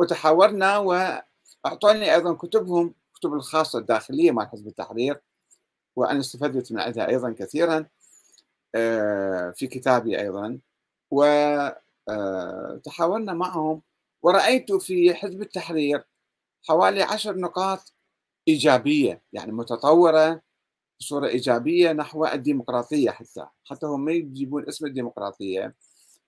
وتحاورنا 0.00 0.78
وأعطوني 0.78 2.14
أيضا 2.14 2.34
كتبهم 2.34 2.94
كتب 3.14 3.34
الخاصة 3.34 3.78
الداخلية 3.78 4.30
مع 4.30 4.46
حزب 4.46 4.66
التحرير 4.66 5.20
وأنا 5.96 6.20
استفدت 6.20 6.72
من 6.72 6.80
عندها 6.80 7.08
أيضا 7.08 7.32
كثيرا 7.32 7.86
آه، 8.74 9.50
في 9.50 9.66
كتابي 9.66 10.20
أيضا 10.20 10.60
و 11.10 11.24
آه، 12.08 12.80
معهم 13.10 13.82
ورأيت 14.22 14.72
في 14.72 15.14
حزب 15.14 15.42
التحرير 15.42 16.04
حوالي 16.68 17.02
عشر 17.02 17.36
نقاط 17.38 17.94
إيجابية 18.48 19.22
يعني 19.32 19.52
متطورة 19.52 20.42
بصورة 21.00 21.28
إيجابية 21.28 21.92
نحو 21.92 22.26
الديمقراطية 22.26 23.10
حتى 23.10 23.46
حتى 23.64 23.86
هم 23.86 24.04
ما 24.04 24.12
يجيبون 24.12 24.68
اسم 24.68 24.86
الديمقراطية 24.86 25.74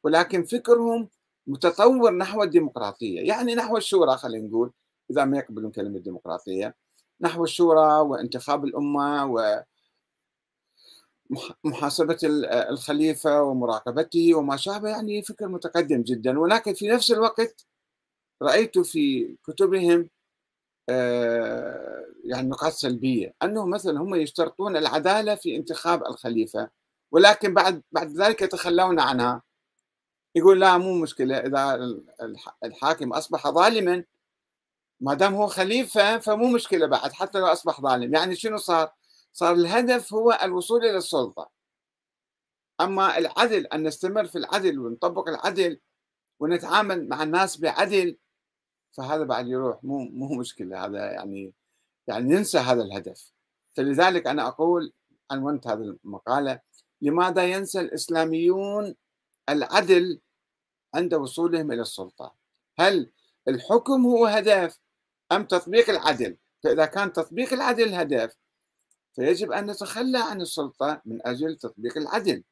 ولكن 0.05 0.45
فكرهم 0.45 1.09
متطور 1.47 2.13
نحو 2.17 2.43
الديمقراطية. 2.43 3.21
يعني 3.21 3.55
نحو 3.55 3.77
الشورى 3.77 4.17
خلينا 4.17 4.49
نقول 4.49 4.73
إذا 5.11 5.25
ما 5.25 5.39
يقبلون 5.39 5.71
كلمة 5.73 5.99
ديمقراطية. 5.99 6.75
نحو 7.21 7.45
الشورى 7.45 8.01
وانتخاب 8.01 8.65
الأمة 8.65 9.27
و 9.27 9.63
محاسبة 11.65 12.19
الخليفة 12.71 13.43
ومراقبته 13.43 14.35
وما 14.35 14.57
شابه 14.57 14.89
يعني 14.89 15.23
فكر 15.23 15.49
متقدم 15.49 16.03
جدا. 16.03 16.39
ولكن 16.41 16.75
في 16.75 16.89
نفس 16.89 17.11
الوقت 17.13 17.67
رأيت 18.43 18.79
في 18.79 19.37
كتبهم 19.47 20.09
آه، 20.89 22.07
يعني 22.25 22.49
نقاط 22.49 22.73
سلبية. 22.73 23.35
أنه 23.43 23.67
مثلا 23.67 24.01
هم 24.01 24.15
يشترطون 24.15 24.77
العدالة 24.77 25.35
في 25.35 25.57
انتخاب 25.57 26.03
الخليفة 26.07 26.71
ولكن 27.13 27.55
بعد 27.55 27.83
بعد 27.93 28.13
ذلك 28.13 28.43
يتخلون 28.43 29.01
عنها. 29.01 29.43
يقول 30.35 30.61
لا 30.61 30.79
مو 30.79 30.95
مشكلة 30.95 31.37
إذا 31.37 31.95
الحاكم 32.65 33.13
أصبح 33.13 33.49
ظالما 33.49 34.05
ما 35.01 35.15
دام 35.15 35.35
هو 35.35 35.47
خليفة 35.47 36.19
فمو 36.19 36.49
مشكلة 36.49 36.87
بعد 36.87 37.13
حتى 37.13 37.39
لو 37.39 37.47
أصبح 37.47 37.81
ظالم. 37.81 38.15
يعني 38.15 38.37
شنو 38.37 38.57
صار؟ 38.57 38.93
صار 39.33 39.53
الهدف 39.55 40.15
هو 40.15 40.39
الوصول 40.43 40.85
إلى 40.85 40.99
السلطة. 40.99 41.51
أما 42.81 43.19
العدل 43.19 43.67
أن 43.67 43.83
نستمر 43.83 44.27
في 44.27 44.39
العدل 44.39 44.79
ونطبق 44.79 45.29
العدل 45.29 45.81
ونتعامل 46.41 47.09
مع 47.09 47.23
الناس 47.23 47.61
بعدل 47.61 48.17
فهذا 48.93 49.25
بعد 49.25 49.49
يروح. 49.49 49.85
مو 49.85 49.99
مو 49.99 50.35
مشكلة. 50.35 50.87
هذا 50.87 51.13
يعني 51.13 51.53
يعني 52.07 52.35
ننسى 52.35 52.59
هذا 52.59 52.83
الهدف. 52.83 53.33
فلذلك 53.75 54.27
أنا 54.27 54.49
أقول 54.49 54.93
عنونت 55.31 55.67
هذه 55.67 55.97
المقالة 56.05 56.61
لماذا 57.03 57.47
ينسى 57.47 57.81
الإسلاميون 57.81 58.95
العدل 59.49 60.21
عند 60.95 61.15
وصولهم 61.15 61.73
إلى 61.73 61.83
السلطة. 61.83 62.35
هل 62.79 63.11
الحكم 63.49 64.07
هو 64.07 64.27
هدف 64.27 64.81
أم 65.33 65.45
تطبيق 65.45 65.91
العدل؟ 65.91 66.37
فإذا 66.63 66.87
كان 66.87 67.13
تطبيق 67.13 67.53
العدل 67.53 67.83
الهدف 67.83 68.37
فيجب 69.15 69.53
أن 69.53 69.71
نتخلى 69.71 70.19
عن 70.19 70.41
السلطة 70.41 71.03
من 71.05 71.27
أجل 71.27 71.57
تطبيق 71.57 71.97
العدل. 71.97 72.43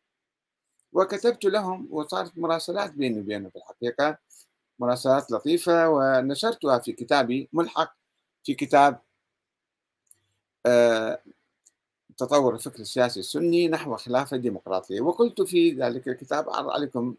وكتبت 0.92 1.44
لهم 1.44 1.88
وصارت 1.90 2.38
مراسلات 2.38 2.92
بيني 2.92 3.20
وبينهم 3.20 3.50
في 3.50 3.56
الحقيقة 3.56 4.18
مراسلات 4.78 5.30
لطيفة 5.30 5.88
ونشرتها 5.88 6.78
في 6.78 6.92
كتابي 6.92 7.48
ملحق 7.52 7.96
في 8.44 8.54
كتاب 8.54 9.00
آه، 10.66 11.22
تطور 12.16 12.54
الفكر 12.54 12.80
السياسي 12.80 13.20
السني 13.20 13.68
نحو 13.68 13.96
خلافة 13.96 14.36
ديمقراطية. 14.36 15.00
وقلت 15.00 15.42
في 15.42 15.70
ذلك 15.70 16.08
الكتاب 16.08 16.48
أعرض 16.48 16.70
عليكم 16.70 17.14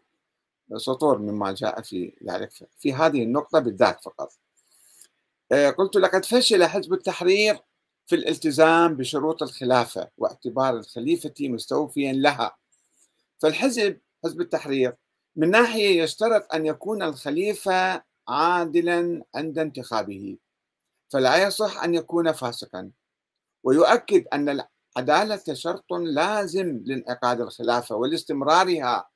سطور 0.78 1.18
مما 1.18 1.52
جاء 1.52 1.82
في 1.82 2.12
ذلك 2.24 2.50
في 2.78 2.92
هذه 2.92 3.22
النقطة 3.22 3.58
بالذات 3.58 4.04
فقط. 4.04 4.32
آه، 5.52 5.70
قلت 5.70 5.96
لقد 5.96 6.24
فشل 6.24 6.64
حزب 6.64 6.92
التحرير 6.92 7.58
في 8.06 8.14
الالتزام 8.14 8.96
بشروط 8.96 9.42
الخلافة 9.42 10.10
واعتبار 10.18 10.76
الخليفة 10.76 11.34
مستوفيا 11.40 12.12
لها. 12.12 12.56
فالحزب 13.38 14.00
حزب 14.24 14.40
التحرير 14.40 14.96
من 15.36 15.50
ناحية 15.50 16.02
يشترط 16.02 16.54
أن 16.54 16.66
يكون 16.66 17.02
الخليفة 17.02 18.02
عادلا 18.28 19.22
عند 19.34 19.58
انتخابه. 19.58 20.36
فلا 21.08 21.42
يصح 21.42 21.82
أن 21.82 21.94
يكون 21.94 22.32
فاسقا. 22.32 22.90
ويؤكد 23.64 24.24
أن 24.32 24.66
العدالة 24.96 25.54
شرط 25.54 25.92
لازم 25.92 26.82
لانعقاد 26.84 27.40
الخلافة 27.40 27.96
ولاستمرارها 27.96 29.08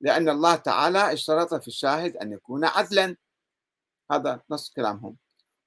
لأن 0.00 0.28
الله 0.28 0.54
تعالى 0.54 1.12
اشترط 1.12 1.54
في 1.54 1.68
الشاهد 1.68 2.16
أن 2.16 2.32
يكون 2.32 2.64
عدلا. 2.64 3.16
هذا 4.12 4.40
نص 4.50 4.70
كلامهم. 4.70 5.16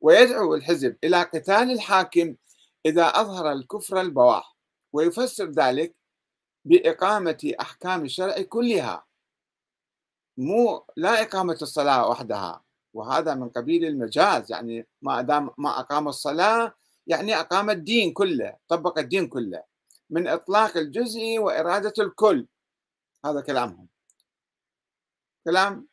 ويدعو 0.02 0.56
الحزب 0.56 0.98
إلى 1.04 1.24
قتال 1.24 1.72
الحاكم 1.72 2.36
إذا 2.86 3.06
أظهر 3.06 3.52
الكفر 3.52 4.02
البواح 4.02 4.56
ويفسر 4.94 5.46
ذلك 5.52 5.96
بإقامة 6.66 7.54
أحكام 7.62 8.06
الشرع 8.06 8.42
كلها. 8.42 9.06
مو 10.38 10.86
لا 10.98 11.22
إقامة 11.22 11.58
الصلاة 11.62 12.10
وحدها. 12.10 12.64
وهذا 12.94 13.36
من 13.36 13.50
قبيل 13.50 13.86
المجاز 13.86 14.52
يعني 14.52 14.88
ما 15.02 15.22
دام 15.22 15.50
ما 15.58 15.80
أقام 15.80 16.08
الصلاة 16.08 16.74
يعني 17.08 17.40
أقام 17.40 17.70
الدين 17.70 18.14
كله 18.14 18.58
طبق 18.68 19.00
الدين 19.00 19.28
كله. 19.28 19.64
من 20.10 20.28
إطلاق 20.28 20.78
الجزء 20.78 21.38
وإرادة 21.40 21.94
الكل. 22.00 22.48
هذا 23.26 23.42
كلامهم. 23.42 23.88
كلام 25.46 25.88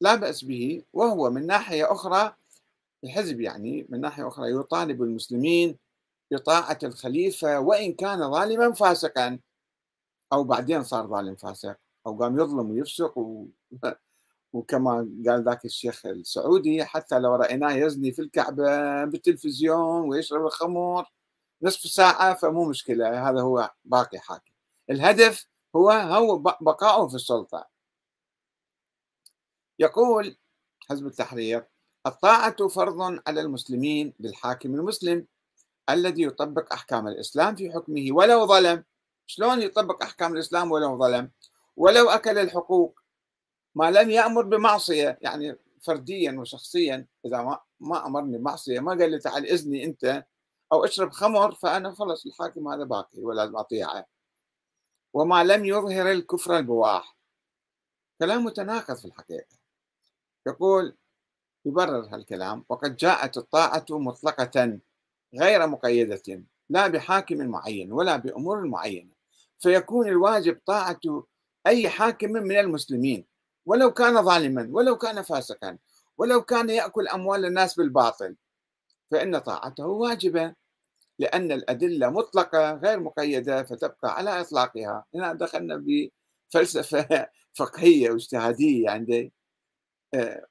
لا 0.00 0.14
بأس 0.14 0.44
به 0.44 0.82
وهو 0.92 1.30
من 1.30 1.46
ناحية 1.46 1.92
أخرى 1.92 2.34
الحزب 3.04 3.40
يعني 3.40 3.86
من 3.88 4.00
ناحية 4.00 4.28
أخرى 4.28 4.50
يطالب 4.52 5.02
المسلمين 5.02 5.78
بطاعة 6.30 6.78
الخليفة 6.82 7.60
وإن 7.60 7.92
كان 7.92 8.30
ظالما 8.30 8.72
فاسقا. 8.72 9.38
أو 10.32 10.44
بعدين 10.44 10.82
صار 10.84 11.06
ظالم 11.06 11.34
فاسق 11.36 11.76
أو 12.06 12.18
قام 12.18 12.40
يظلم 12.40 12.70
ويفسق 12.70 13.18
و... 13.18 13.46
وكما 14.52 15.08
قال 15.28 15.44
ذاك 15.44 15.64
الشيخ 15.64 16.06
السعودي 16.06 16.84
حتى 16.84 17.18
لو 17.18 17.34
رأيناه 17.34 17.72
يزني 17.72 18.12
في 18.12 18.22
الكعبة 18.22 19.04
بالتلفزيون 19.04 20.08
ويشرب 20.08 20.46
الخمر 20.46 21.06
نصف 21.62 21.80
ساعة 21.80 22.34
فمو 22.34 22.64
مشكلة 22.70 23.30
هذا 23.30 23.40
هو 23.40 23.70
باقي 23.84 24.18
حاكم. 24.18 24.52
الهدف 24.90 25.46
هو 25.76 25.90
هو 25.90 26.38
بقاؤه 26.38 27.08
في 27.08 27.14
السلطة. 27.14 27.71
يقول 29.82 30.36
حزب 30.90 31.06
التحرير 31.06 31.64
الطاعة 32.06 32.68
فرض 32.68 33.20
على 33.26 33.40
المسلمين 33.40 34.14
بالحاكم 34.18 34.74
المسلم 34.74 35.26
الذي 35.90 36.22
يطبق 36.22 36.72
أحكام 36.72 37.08
الإسلام 37.08 37.56
في 37.56 37.72
حكمه 37.72 38.06
ولو 38.10 38.46
ظلم. 38.46 38.84
شلون 39.26 39.62
يطبق 39.62 40.02
أحكام 40.02 40.34
الإسلام 40.34 40.72
ولو 40.72 40.98
ظلم؟ 40.98 41.30
ولو 41.76 42.10
أكل 42.10 42.38
الحقوق 42.38 43.00
ما 43.74 43.90
لم 43.90 44.10
يأمر 44.10 44.42
بمعصية 44.42 45.18
يعني 45.22 45.56
فرديا 45.82 46.32
وشخصيا 46.38 47.06
إذا 47.26 47.42
ما, 47.42 47.58
ما 47.80 48.06
أمرني 48.06 48.38
بمعصية 48.38 48.80
ما 48.80 48.90
قال 48.90 49.10
لي 49.10 49.18
تعال 49.18 49.46
إذني 49.46 49.84
أنت 49.84 50.24
أو 50.72 50.84
اشرب 50.84 51.10
خمر 51.10 51.54
فأنا 51.54 51.92
خلص 51.92 52.26
الحاكم 52.26 52.68
هذا 52.68 52.84
باقي 52.84 53.20
ولازم 53.20 53.56
أطيعه. 53.56 54.06
وما 55.14 55.44
لم 55.44 55.64
يظهر 55.64 56.10
الكفر 56.10 56.56
البواح. 56.56 57.16
كلام 58.18 58.44
متناقض 58.44 58.96
في 58.96 59.04
الحقيقة. 59.04 59.61
يقول 60.46 60.96
يبرر 61.66 62.14
هالكلام 62.14 62.64
وقد 62.68 62.96
جاءت 62.96 63.36
الطاعة 63.38 63.86
مطلقة 63.90 64.78
غير 65.34 65.66
مقيدة 65.66 66.44
لا 66.70 66.88
بحاكم 66.88 67.36
معين 67.36 67.92
ولا 67.92 68.16
بأمور 68.16 68.66
معينة 68.66 69.12
فيكون 69.58 70.08
الواجب 70.08 70.60
طاعة 70.66 71.00
أي 71.66 71.88
حاكم 71.88 72.32
من 72.32 72.58
المسلمين 72.58 73.26
ولو 73.66 73.92
كان 73.92 74.22
ظالما 74.24 74.68
ولو 74.72 74.96
كان 74.96 75.22
فاسقا 75.22 75.78
ولو 76.18 76.42
كان 76.42 76.70
يأكل 76.70 77.08
أموال 77.08 77.44
الناس 77.44 77.74
بالباطل. 77.74 78.36
فإن 79.10 79.38
طاعته 79.38 79.86
واجبة 79.86 80.54
لأن 81.18 81.52
الأدلة 81.52 82.10
مطلقة 82.10 82.72
غير 82.74 83.00
مقيدة 83.00 83.62
فتبقى 83.62 84.16
على 84.16 84.40
إطلاقها. 84.40 85.04
هنا 85.14 85.32
دخلنا 85.32 85.84
بفلسفة 85.86 87.28
فقهية 87.58 88.10
واجتهادية 88.10 88.90
عندي. 88.90 89.32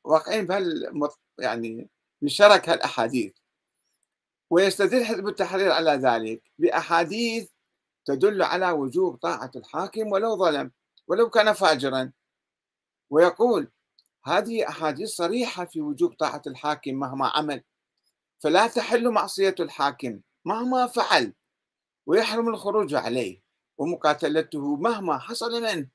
واقعين 0.03 0.45
بهال 0.45 0.91
يعني 1.39 1.89
بشرك 2.21 2.69
هالأحاديث. 2.69 3.33
ويستدل 4.49 5.05
حزب 5.05 5.27
التحرير 5.27 5.71
على 5.71 5.91
ذلك 5.91 6.43
بأحاديث 6.57 7.49
تدل 8.05 8.41
على 8.43 8.71
وجوب 8.71 9.15
طاعة 9.15 9.51
الحاكم 9.55 10.11
ولو 10.11 10.37
ظلم 10.37 10.71
ولو 11.07 11.29
كان 11.29 11.53
فاجرا. 11.53 12.11
ويقول 13.09 13.71
هذه 14.25 14.69
أحاديث 14.69 15.09
صريحة 15.09 15.65
في 15.65 15.81
وجوب 15.81 16.13
طاعة 16.13 16.41
الحاكم 16.47 16.93
مهما 16.93 17.27
عمل 17.27 17.63
فلا 18.39 18.67
تحل 18.67 19.09
معصية 19.09 19.55
الحاكم 19.59 20.19
مهما 20.45 20.87
فعل 20.87 21.33
ويحرم 22.05 22.49
الخروج 22.49 22.93
عليه 22.93 23.41
ومقاتلته 23.77 24.75
مهما 24.75 25.17
حصل 25.17 25.61
منه. 25.63 25.87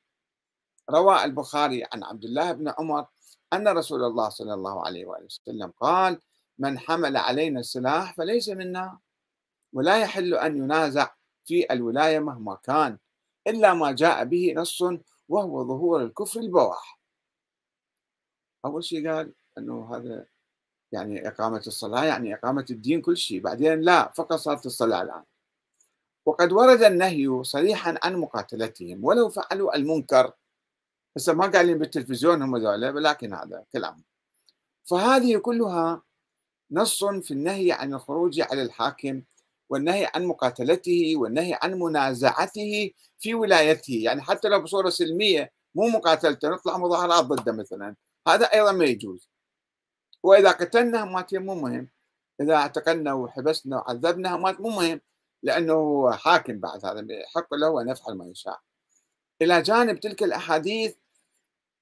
روى 0.90 1.24
البخاري 1.24 1.84
عن 1.92 2.04
عبد 2.04 2.24
الله 2.24 2.52
بن 2.52 2.72
عمر 2.78 3.06
أن 3.52 3.68
رسول 3.68 4.04
الله 4.04 4.28
صلى 4.28 4.54
الله 4.54 4.86
عليه 4.86 5.06
وآله 5.06 5.24
وسلم 5.24 5.70
قال 5.80 6.20
من 6.58 6.78
حمل 6.78 7.16
علينا 7.16 7.60
السلاح 7.60 8.14
فليس 8.14 8.48
منا. 8.48 8.98
ولا 9.72 9.98
يحل 9.98 10.34
أن 10.34 10.56
ينازع 10.56 11.10
في 11.44 11.72
الولاية 11.72 12.18
مهما 12.18 12.54
كان 12.54 12.98
إلا 13.46 13.74
ما 13.74 13.92
جاء 13.92 14.24
به 14.24 14.54
نص 14.56 14.82
وهو 15.28 15.64
ظهور 15.68 16.02
الكفر 16.02 16.40
البواح. 16.40 17.00
أول 18.64 18.84
شيء 18.84 19.10
قال 19.10 19.32
أنه 19.58 19.96
هذا 19.96 20.26
يعني 20.92 21.28
إقامة 21.28 21.62
الصلاة 21.66 22.04
يعني 22.04 22.34
إقامة 22.34 22.66
الدين 22.70 23.02
كل 23.02 23.16
شيء. 23.16 23.40
بعدين 23.40 23.80
لا 23.80 24.12
فقط 24.12 24.34
صارت 24.38 24.66
الصلاة 24.66 25.02
الآن. 25.02 25.22
وقد 26.26 26.52
ورد 26.52 26.82
النهي 26.82 27.44
صريحا 27.44 27.98
عن 28.02 28.16
مقاتلتهم 28.16 29.04
ولو 29.04 29.28
فعلوا 29.28 29.76
المنكر 29.76 30.32
هسه 31.16 31.32
ما 31.32 31.46
قاعدين 31.46 31.78
بالتلفزيون 31.78 32.42
هم 32.42 32.56
ذولا 32.56 32.90
ولكن 32.90 33.34
هذا 33.34 33.64
كلام. 33.72 34.04
فهذه 34.84 35.38
كلها 35.38 36.02
نص 36.70 37.04
في 37.04 37.30
النهي 37.30 37.72
عن 37.72 37.94
الخروج 37.94 38.40
على 38.40 38.62
الحاكم 38.62 39.22
والنهي 39.68 40.10
عن 40.14 40.24
مقاتلته 40.24 41.14
والنهي 41.16 41.58
عن 41.62 41.74
منازعته 41.74 42.90
في 43.18 43.34
ولايته. 43.34 43.94
يعني 44.02 44.22
حتى 44.22 44.48
لو 44.48 44.62
بصورة 44.62 44.88
سلمية 44.88 45.52
مو 45.74 45.88
مقاتلته 45.88 46.48
نطلع 46.48 46.78
مظاهرات 46.78 47.24
ضده 47.24 47.52
مثلا. 47.52 47.96
هذا 48.28 48.46
أيضا 48.46 48.72
ما 48.72 48.84
يجوز. 48.84 49.30
وإذا 50.22 50.50
قتلنا 50.50 51.04
مات 51.04 51.34
مو 51.34 51.54
مهم. 51.54 51.90
إذا 52.40 52.54
اعتقلنا 52.54 53.12
وحبسنا 53.12 53.76
وعذبنا 53.76 54.36
مات 54.36 54.60
مو 54.60 54.68
مهم 54.68 55.00
لأنه 55.42 56.10
حاكم 56.10 56.60
بعد 56.60 56.86
هذا. 56.86 57.06
حق 57.34 57.54
له 57.54 57.82
أن 57.82 57.88
يفعل 57.88 58.14
ما 58.14 58.26
يشاء. 58.26 58.60
إلى 59.42 59.62
جانب 59.62 60.00
تلك 60.00 60.22
الأحاديث 60.22 60.94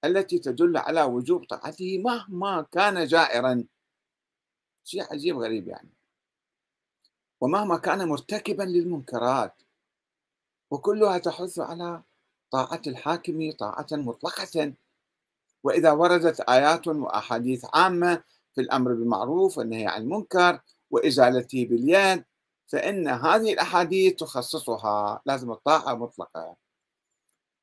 التي 0.05 0.39
تدل 0.39 0.77
على 0.77 1.03
وجوب 1.03 1.45
طاعته 1.45 1.99
مهما 1.99 2.67
كان 2.73 3.07
جائرا. 3.07 3.65
شيء 4.85 5.13
عجيب 5.13 5.39
غريب 5.39 5.69
يعني. 5.69 5.91
ومهما 7.41 7.77
كان 7.79 8.09
مرتكبا 8.09 8.63
للمنكرات. 8.63 9.63
وكلها 10.71 11.19
تحث 11.19 11.59
على 11.59 12.03
طاعة 12.51 12.83
الحاكم 12.87 13.53
طاعة 13.53 13.87
مطلقة. 13.93 14.73
وإذا 15.65 15.93
وردت 15.93 16.41
آيات 16.41 16.87
وأحاديث 16.89 17.65
عامة 17.75 18.23
في 18.55 18.61
الأمر 18.61 18.95
بالمعروف 18.95 19.59
والنهي 19.59 19.87
عن 19.87 20.03
المنكر 20.03 20.61
وإزالته 20.91 21.67
باليد 21.67 22.25
فإن 22.67 23.09
هذه 23.09 23.53
الأحاديث 23.53 24.15
تخصصها. 24.15 25.23
لازم 25.27 25.53
الطاعة 25.53 25.95
مطلقة. 25.95 26.64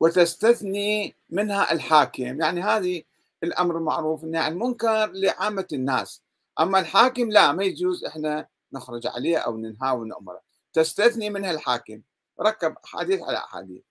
وتستثني 0.01 1.15
منها 1.29 1.71
الحاكم. 1.71 2.41
يعني 2.41 2.61
هذه 2.61 3.03
الأمر 3.43 3.77
المعروف 3.77 4.23
والنهي 4.23 4.47
المنكر 4.47 5.11
لعامة 5.11 5.67
الناس. 5.73 6.21
أما 6.59 6.79
الحاكم 6.79 7.29
لا 7.29 7.51
ما 7.51 7.63
يجوز 7.63 8.05
إحنا 8.05 8.47
نخرج 8.73 9.07
عليه 9.07 9.37
أو 9.37 9.57
ننهاه 9.57 9.93
ونأمره 9.93 10.41
تستثني 10.73 11.29
منها 11.29 11.51
الحاكم. 11.51 12.01
ركب 12.41 12.75
أحاديث 12.85 13.21
على 13.21 13.37
أحاديث. 13.37 13.81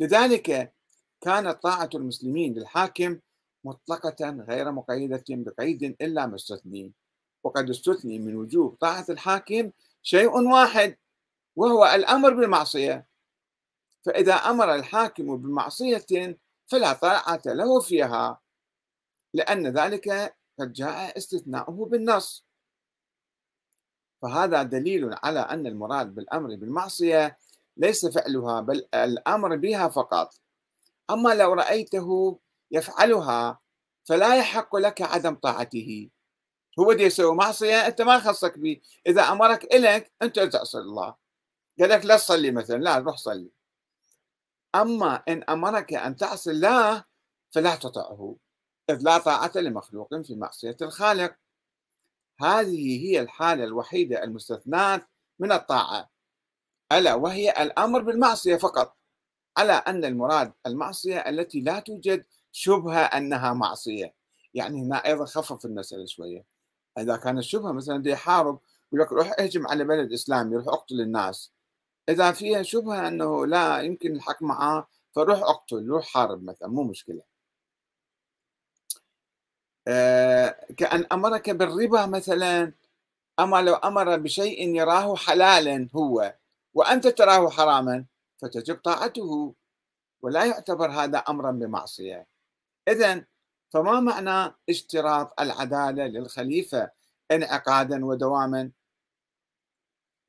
لذلك 0.00 0.72
كانت 1.20 1.62
طاعة 1.62 1.90
المسلمين 1.94 2.54
للحاكم 2.54 3.18
مطلقة 3.64 4.30
غير 4.48 4.72
مقيدة 4.72 5.24
بقيد 5.28 5.96
إلا 6.00 6.26
ما 6.26 6.36
استثني. 6.36 6.92
وقد 7.44 7.70
استثني 7.70 8.18
من 8.18 8.36
وجوب 8.36 8.76
طاعة 8.80 9.06
الحاكم 9.08 9.70
شيء 10.02 10.38
واحد 10.38 10.96
وهو 11.56 11.84
الأمر 11.94 12.34
بالمعصية. 12.34 13.06
فإذا 14.06 14.34
أمر 14.34 14.74
الحاكم 14.74 15.36
بمعصية 15.36 16.38
فلا 16.66 16.92
طاعة 16.92 17.42
له 17.46 17.80
فيها 17.80 18.40
لأن 19.34 19.66
ذلك 19.66 20.36
قد 20.60 20.72
جاء 20.72 21.18
استثناؤه 21.18 21.86
بالنص. 21.86 22.46
فهذا 24.22 24.62
دليل 24.62 25.14
على 25.22 25.40
أن 25.40 25.66
المراد 25.66 26.14
بالأمر 26.14 26.56
بالمعصية 26.56 27.38
ليس 27.76 28.06
فعلها 28.06 28.60
بل 28.60 28.88
الأمر 28.94 29.56
بها 29.56 29.88
فقط. 29.88 30.34
أما 31.10 31.34
لو 31.34 31.52
رأيته 31.52 32.38
يفعلها 32.70 33.60
فلا 34.04 34.36
يحق 34.36 34.76
لك 34.76 35.02
عدم 35.02 35.34
طاعته. 35.34 36.10
هو 36.80 36.92
دي 36.92 37.02
يسوي 37.02 37.34
معصية 37.34 37.86
أنت 37.86 38.02
ما 38.02 38.18
خصك 38.20 38.58
به 38.58 38.80
إذا 39.06 39.22
أمرك 39.22 39.74
إلك 39.74 40.12
أنت 40.22 40.40
تعصي 40.40 40.78
الله. 40.78 41.14
قال 41.80 41.90
لك 41.90 42.04
لا 42.04 42.16
تصلي 42.16 42.50
مثلا 42.50 42.76
لا 42.76 42.98
روح 42.98 43.16
صلي. 43.16 43.55
أما 44.76 45.22
إن 45.28 45.42
أمرك 45.42 45.94
أن 45.94 46.16
تعصي 46.16 46.50
الله 46.50 47.04
فلا 47.50 47.76
تطعه 47.76 48.36
إذ 48.90 48.98
لا 49.02 49.18
طاعة 49.18 49.52
لمخلوق 49.56 50.14
في 50.22 50.34
معصية 50.34 50.76
الخالق. 50.82 51.36
هذه 52.40 53.06
هي 53.06 53.20
الحالة 53.20 53.64
الوحيدة 53.64 54.24
المستثناة 54.24 55.06
من 55.38 55.52
الطاعة 55.52 56.10
ألا 56.92 57.14
وهي 57.14 57.50
الأمر 57.50 58.02
بالمعصية 58.02 58.56
فقط. 58.56 58.96
على 59.56 59.72
أن 59.72 60.04
المراد 60.04 60.52
المعصية 60.66 61.18
التي 61.18 61.60
لا 61.60 61.80
توجد 61.80 62.24
شبهة 62.52 62.98
أنها 63.00 63.52
معصية. 63.52 64.14
يعني 64.54 64.82
هنا 64.82 65.06
أيضا 65.06 65.24
خفف 65.24 65.64
المسألة 65.64 66.06
شوية. 66.06 66.44
إذا 66.98 67.16
كانت 67.16 67.40
شبهة 67.40 67.72
مثلا 67.72 68.02
دي 68.02 68.10
يحارب 68.10 68.58
يقول 68.92 69.00
لك 69.00 69.12
روح 69.12 69.32
اهجم 69.40 69.66
على 69.66 69.84
بلد 69.84 70.12
إسلامي 70.12 70.56
روح 70.56 70.68
اقتل 70.68 71.00
الناس. 71.00 71.52
إذا 72.08 72.32
فيها 72.32 72.62
شبهة 72.62 73.08
أنه 73.08 73.46
لا 73.46 73.80
يمكن 73.80 74.16
الحق 74.16 74.42
معه 74.42 74.88
فروح 75.12 75.38
أقتل 75.42 75.86
روح 75.86 76.06
حارب 76.06 76.44
مثلا 76.44 76.68
مو 76.68 76.82
مشكلة. 76.82 77.22
آه 79.88 80.66
كأن 80.76 81.06
أمرك 81.12 81.50
بالربا 81.50 82.06
مثلا 82.06 82.72
أما 83.40 83.62
لو 83.62 83.74
أمر 83.74 84.16
بشيء 84.16 84.76
يراه 84.76 85.16
حلالا 85.16 85.88
هو 85.96 86.34
وأنت 86.74 87.06
تراه 87.06 87.50
حراما 87.50 88.04
فتجب 88.38 88.76
طاعته. 88.76 89.54
ولا 90.22 90.44
يعتبر 90.44 90.90
هذا 90.90 91.18
أمرا 91.18 91.50
بمعصية. 91.50 92.26
إذا 92.88 93.24
فما 93.70 94.00
معنى 94.00 94.54
اشتراط 94.68 95.40
العدالة 95.40 96.06
للخليفة؟ 96.06 96.90
انعقادا 97.32 98.04
ودواما. 98.04 98.70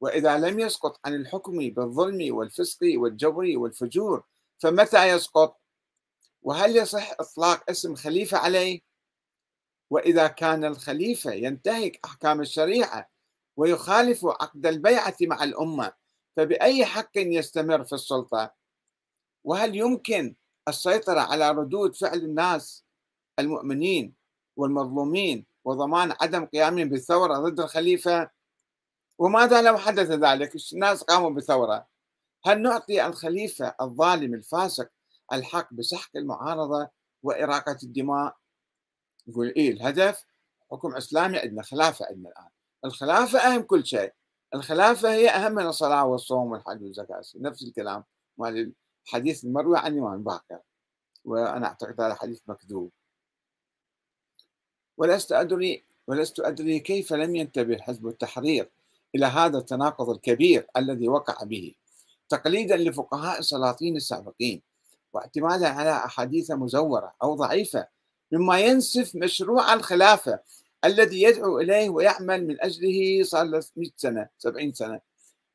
وإذا 0.02 0.38
لم 0.38 0.60
يسقط 0.60 1.00
عن 1.06 1.16
الحكم 1.16 1.58
بالظلم 1.70 2.36
والفسق 2.36 2.80
والجور 2.96 3.52
والفجور 3.56 4.24
فمتى 4.60 5.10
يسقط؟ 5.10 5.58
وهل 6.42 6.76
يصح 6.76 7.12
إطلاق 7.12 7.70
اسم 7.70 7.96
خليفة 7.96 8.38
عليه؟ 8.38 8.82
وإذا 9.90 10.28
كان 10.28 10.66
الخليفة 10.66 11.32
ينتهك 11.34 12.00
أحكام 12.06 12.42
الشريعة 12.42 13.10
ويخالف 13.58 14.26
عقد 14.26 14.66
البيعة 14.66 15.16
مع 15.22 15.44
الأمة 15.44 15.94
فبأي 16.38 16.86
حق 16.86 17.12
يستمر 17.18 17.84
في 17.84 17.94
السلطة؟ 17.94 18.54
وهل 19.44 19.76
يمكن 19.76 20.36
السيطرة 20.68 21.20
على 21.20 21.52
ردود 21.52 21.96
فعل 21.96 22.18
الناس 22.18 22.86
المؤمنين 23.40 24.14
والمظلومين 24.56 25.46
وضمان 25.66 26.14
عدم 26.22 26.46
قيامهم 26.46 26.90
بالثورة 26.90 27.34
ضد 27.34 27.60
الخليفة؟ 27.60 28.37
وماذا 29.18 29.62
لو 29.62 29.78
حدث 29.78 30.12
ذلك؟ 30.12 30.56
الناس 30.74 31.04
قاموا 31.04 31.30
بثورة؟ 31.30 31.88
هل 32.46 32.62
نعطي 32.62 33.06
الخليفة 33.06 33.76
الظالم 33.82 34.34
الفاسق 34.34 34.90
الحق 35.34 35.74
بسحق 35.74 36.10
المعارضة 36.16 36.90
وإراقة 37.24 37.78
الدماء؟ 37.84 38.36
يقول 39.28 39.48
إيه 39.48 39.72
الهدف؟ 39.72 40.26
حكم 40.72 40.96
إسلامي 40.96 41.38
عندنا 41.38 41.64
خلافة 41.64 42.06
عندنا 42.06 42.30
الآن. 42.30 42.50
الخلافة 42.86 43.40
أهم 43.40 43.62
كل 43.62 43.86
شيء. 43.86 44.14
الخلافة 44.56 45.14
هي 45.14 45.30
أهم 45.30 45.52
من 45.52 45.66
الصلاة 45.66 46.06
والصوم 46.06 46.52
والحج 46.52 46.84
والزكاة. 46.84 47.24
نفس 47.36 47.64
الكلام 47.64 48.04
مال 48.38 48.74
الحديث 49.06 49.44
المروي 49.44 49.78
عن 49.78 49.94
الإمام 49.94 50.24
باكر. 50.24 50.60
وأنا 51.26 51.68
أعتقد 51.68 52.02
هذا 52.02 52.14
حديث 52.14 52.42
مكذوب. 52.48 52.92
ولست 54.98 55.32
أدري 55.32 55.84
ولست 56.08 56.40
أدري 56.40 56.80
كيف 56.80 57.14
لم 57.14 57.36
ينتبه 57.36 57.78
حزب 57.78 58.08
التحرير. 58.08 58.70
إلى 59.18 59.26
هذا 59.26 59.58
التناقض 59.58 60.10
الكبير 60.10 60.68
الذي 60.78 61.08
وقع 61.10 61.44
به. 61.44 61.76
تقليدا 62.30 62.78
لفقهاء 62.78 63.40
السلاطين 63.40 63.96
السابقين 63.96 64.62
واعتمادا 65.14 65.68
على 65.68 65.92
أحاديث 65.92 66.52
مزورة 66.52 67.14
أو 67.24 67.36
ضعيفة 67.36 67.88
مما 68.32 68.60
ينسف 68.60 69.16
مشروع 69.16 69.74
الخلافة 69.74 70.40
الذي 70.86 71.22
يدعو 71.22 71.60
إليه 71.60 71.90
ويعمل 71.90 72.48
من 72.48 72.62
أجله 72.62 73.24
صار 73.24 73.46
له 73.46 73.64
100 73.76 73.90
سنة 73.96 74.30
70 74.38 74.74
سنة. 74.74 75.02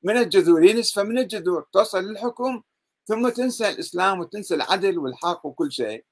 من 0.02 0.16
الجذور 0.16 0.64
ينسف 0.64 0.98
من 0.98 1.18
الجذور 1.18 1.66
توصل 1.72 2.04
للحكم 2.04 2.62
ثم 3.06 3.28
تنسى 3.28 3.68
الإسلام 3.68 4.20
وتنسى 4.20 4.54
العدل 4.54 4.98
والحق 4.98 5.46
وكل 5.46 5.72
شيء. 5.72 6.04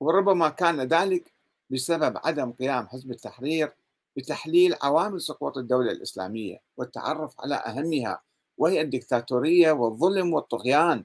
وربما 0.00 0.48
كان 0.48 0.80
ذلك 0.80 1.32
بسبب 1.70 2.18
عدم 2.24 2.52
قيام 2.52 2.88
حزب 2.88 3.10
التحرير 3.10 3.72
بتحليل 4.16 4.76
عوامل 4.82 5.20
سقوط 5.20 5.58
الدولة 5.58 5.92
الإسلامية 5.92 6.58
والتعرف 6.76 7.40
على 7.40 7.54
أهمها 7.54 8.22
وهي 8.58 8.80
الدكتاتورية 8.80 9.72
والظلم 9.72 10.34
والطغيان 10.34 11.04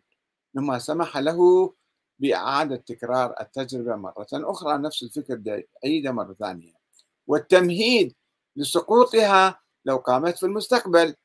مما 0.54 0.80
سمح 0.80 1.17
له 1.17 1.74
بإعادة 2.20 2.76
تكرار 2.76 3.36
التجربة 3.41 3.96
مرة 3.96 4.28
أخرى. 4.34 4.78
نفس 4.78 5.04
الفكر 5.04 5.63
عيدة 5.84 6.12
مرة 6.12 6.34
ثانية. 6.34 6.74
والتمهيد 7.28 8.15
لسقوطها 8.56 9.60
لو 9.86 9.98
قامت 9.98 10.38
في 10.38 10.46
المستقبل. 10.46 11.15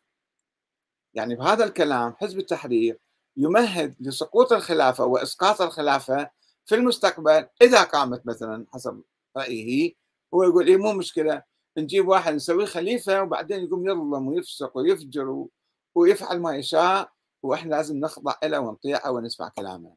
يعني 1.15 1.35
بهذا 1.35 1.65
الكلام 1.65 2.15
حزب 2.15 2.39
التحرير 2.39 2.99
يمهد 3.37 3.97
لسقوط 4.01 4.53
الخلافة 4.53 5.05
وإسقاط 5.05 5.63
الخلافة 5.63 6.31
في 6.65 6.75
المستقبل. 6.75 7.49
إذا 7.63 7.83
قامت 7.83 8.27
مثلا 8.27 8.67
حسب 8.75 9.03
رأيه 9.37 9.95
هو 10.35 10.43
يقول 10.43 10.67
إيه 10.69 10.77
مو 10.77 10.93
مشكلة. 10.93 11.43
نجيب 11.79 12.09
واحد 12.09 12.35
نسويه 12.35 12.67
خليفة 12.67 13.23
وبعدين 13.23 13.65
يقوم 13.65 13.89
يظلم 13.89 14.29
ويفسق 14.29 14.77
ويفجر 14.77 15.47
ويفعل 15.95 16.41
ما 16.41 16.57
يشاء 16.57 17.13
وإحنا 17.43 17.75
لازم 17.75 17.97
نخضع 17.97 18.35
له 18.45 18.61
ونطيعه 18.61 19.11
ونسمع 19.11 19.49
كلامه. 19.49 19.97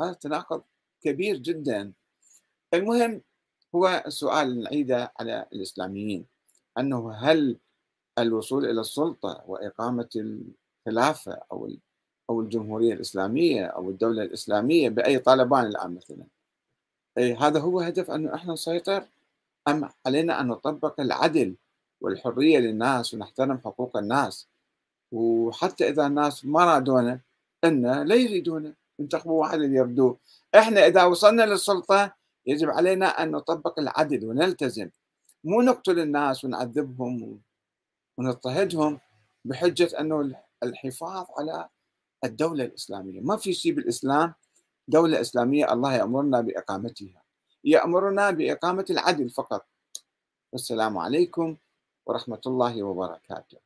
هذا 0.00 0.12
تناقض 0.12 0.62
كبير 1.02 1.36
جدا. 1.36 1.92
المهم 2.74 3.22
هو 3.74 4.02
السؤال 4.06 4.62
نعيده 4.62 5.12
على 5.20 5.46
الإسلاميين 5.52 6.26
أنه 6.78 7.12
هل 7.12 7.58
الوصول 8.18 8.64
إلى 8.64 8.80
السلطة 8.80 9.44
وإقامة 9.46 10.08
الخلافة 10.16 11.32
أو 11.52 11.70
أو 12.30 12.40
الجمهورية 12.40 12.94
الإسلامية 12.94 13.66
أو 13.66 13.90
الدولة 13.90 14.22
الإسلامية 14.22 14.88
بأي 14.88 15.18
طالبان 15.18 15.66
الآن 15.66 15.94
مثلا؟ 15.94 16.26
أي 17.18 17.34
هذا 17.34 17.60
هو 17.60 17.80
هدف 17.80 18.10
أنه 18.10 18.34
إحنا 18.34 18.52
نسيطر؟ 18.52 19.08
أم 19.68 19.88
علينا 20.06 20.40
أن 20.40 20.46
نطبق 20.46 21.00
العدل 21.00 21.56
والحرية 22.00 22.58
للناس 22.58 23.14
ونحترم 23.14 23.58
حقوق 23.58 23.96
الناس. 23.96 24.48
وحتى 25.12 25.88
إذا 25.88 26.06
الناس 26.06 26.44
ما 26.44 26.64
رادونا 26.64 27.20
إن 27.64 28.02
لا 28.02 28.14
يريدونه 28.14 28.74
ينتخبوا 28.98 29.40
واحد 29.40 29.60
اللي 29.60 29.76
يردوه 29.76 30.18
إحنا 30.54 30.86
إذا 30.86 31.04
وصلنا 31.04 31.42
للسلطة 31.42 32.14
يجب 32.46 32.70
علينا 32.70 33.06
أن 33.06 33.30
نطبق 33.30 33.78
العدل 33.78 34.26
ونلتزم. 34.26 34.90
مو 35.44 35.62
نقتل 35.62 35.98
الناس 35.98 36.44
ونعذبهم 36.44 37.40
ونضطهدهم 38.18 39.00
بحجة 39.44 40.00
أنه 40.00 40.34
الحفاظ 40.62 41.26
على 41.38 41.68
الدولة 42.24 42.64
الإسلامية. 42.64 43.20
ما 43.20 43.36
في 43.36 43.52
شيء 43.52 43.72
بالإسلام. 43.72 44.34
دولة 44.88 45.20
إسلامية 45.20 45.72
الله 45.72 45.94
يأمرنا 45.94 46.40
بإقامتها. 46.40 47.23
يأمرنا 47.64 48.30
بإقامة 48.30 48.86
العدل 48.90 49.30
فقط. 49.30 49.66
والسلام 50.52 50.98
عليكم 50.98 51.56
ورحمة 52.06 52.40
الله 52.46 52.82
وبركاته. 52.82 53.58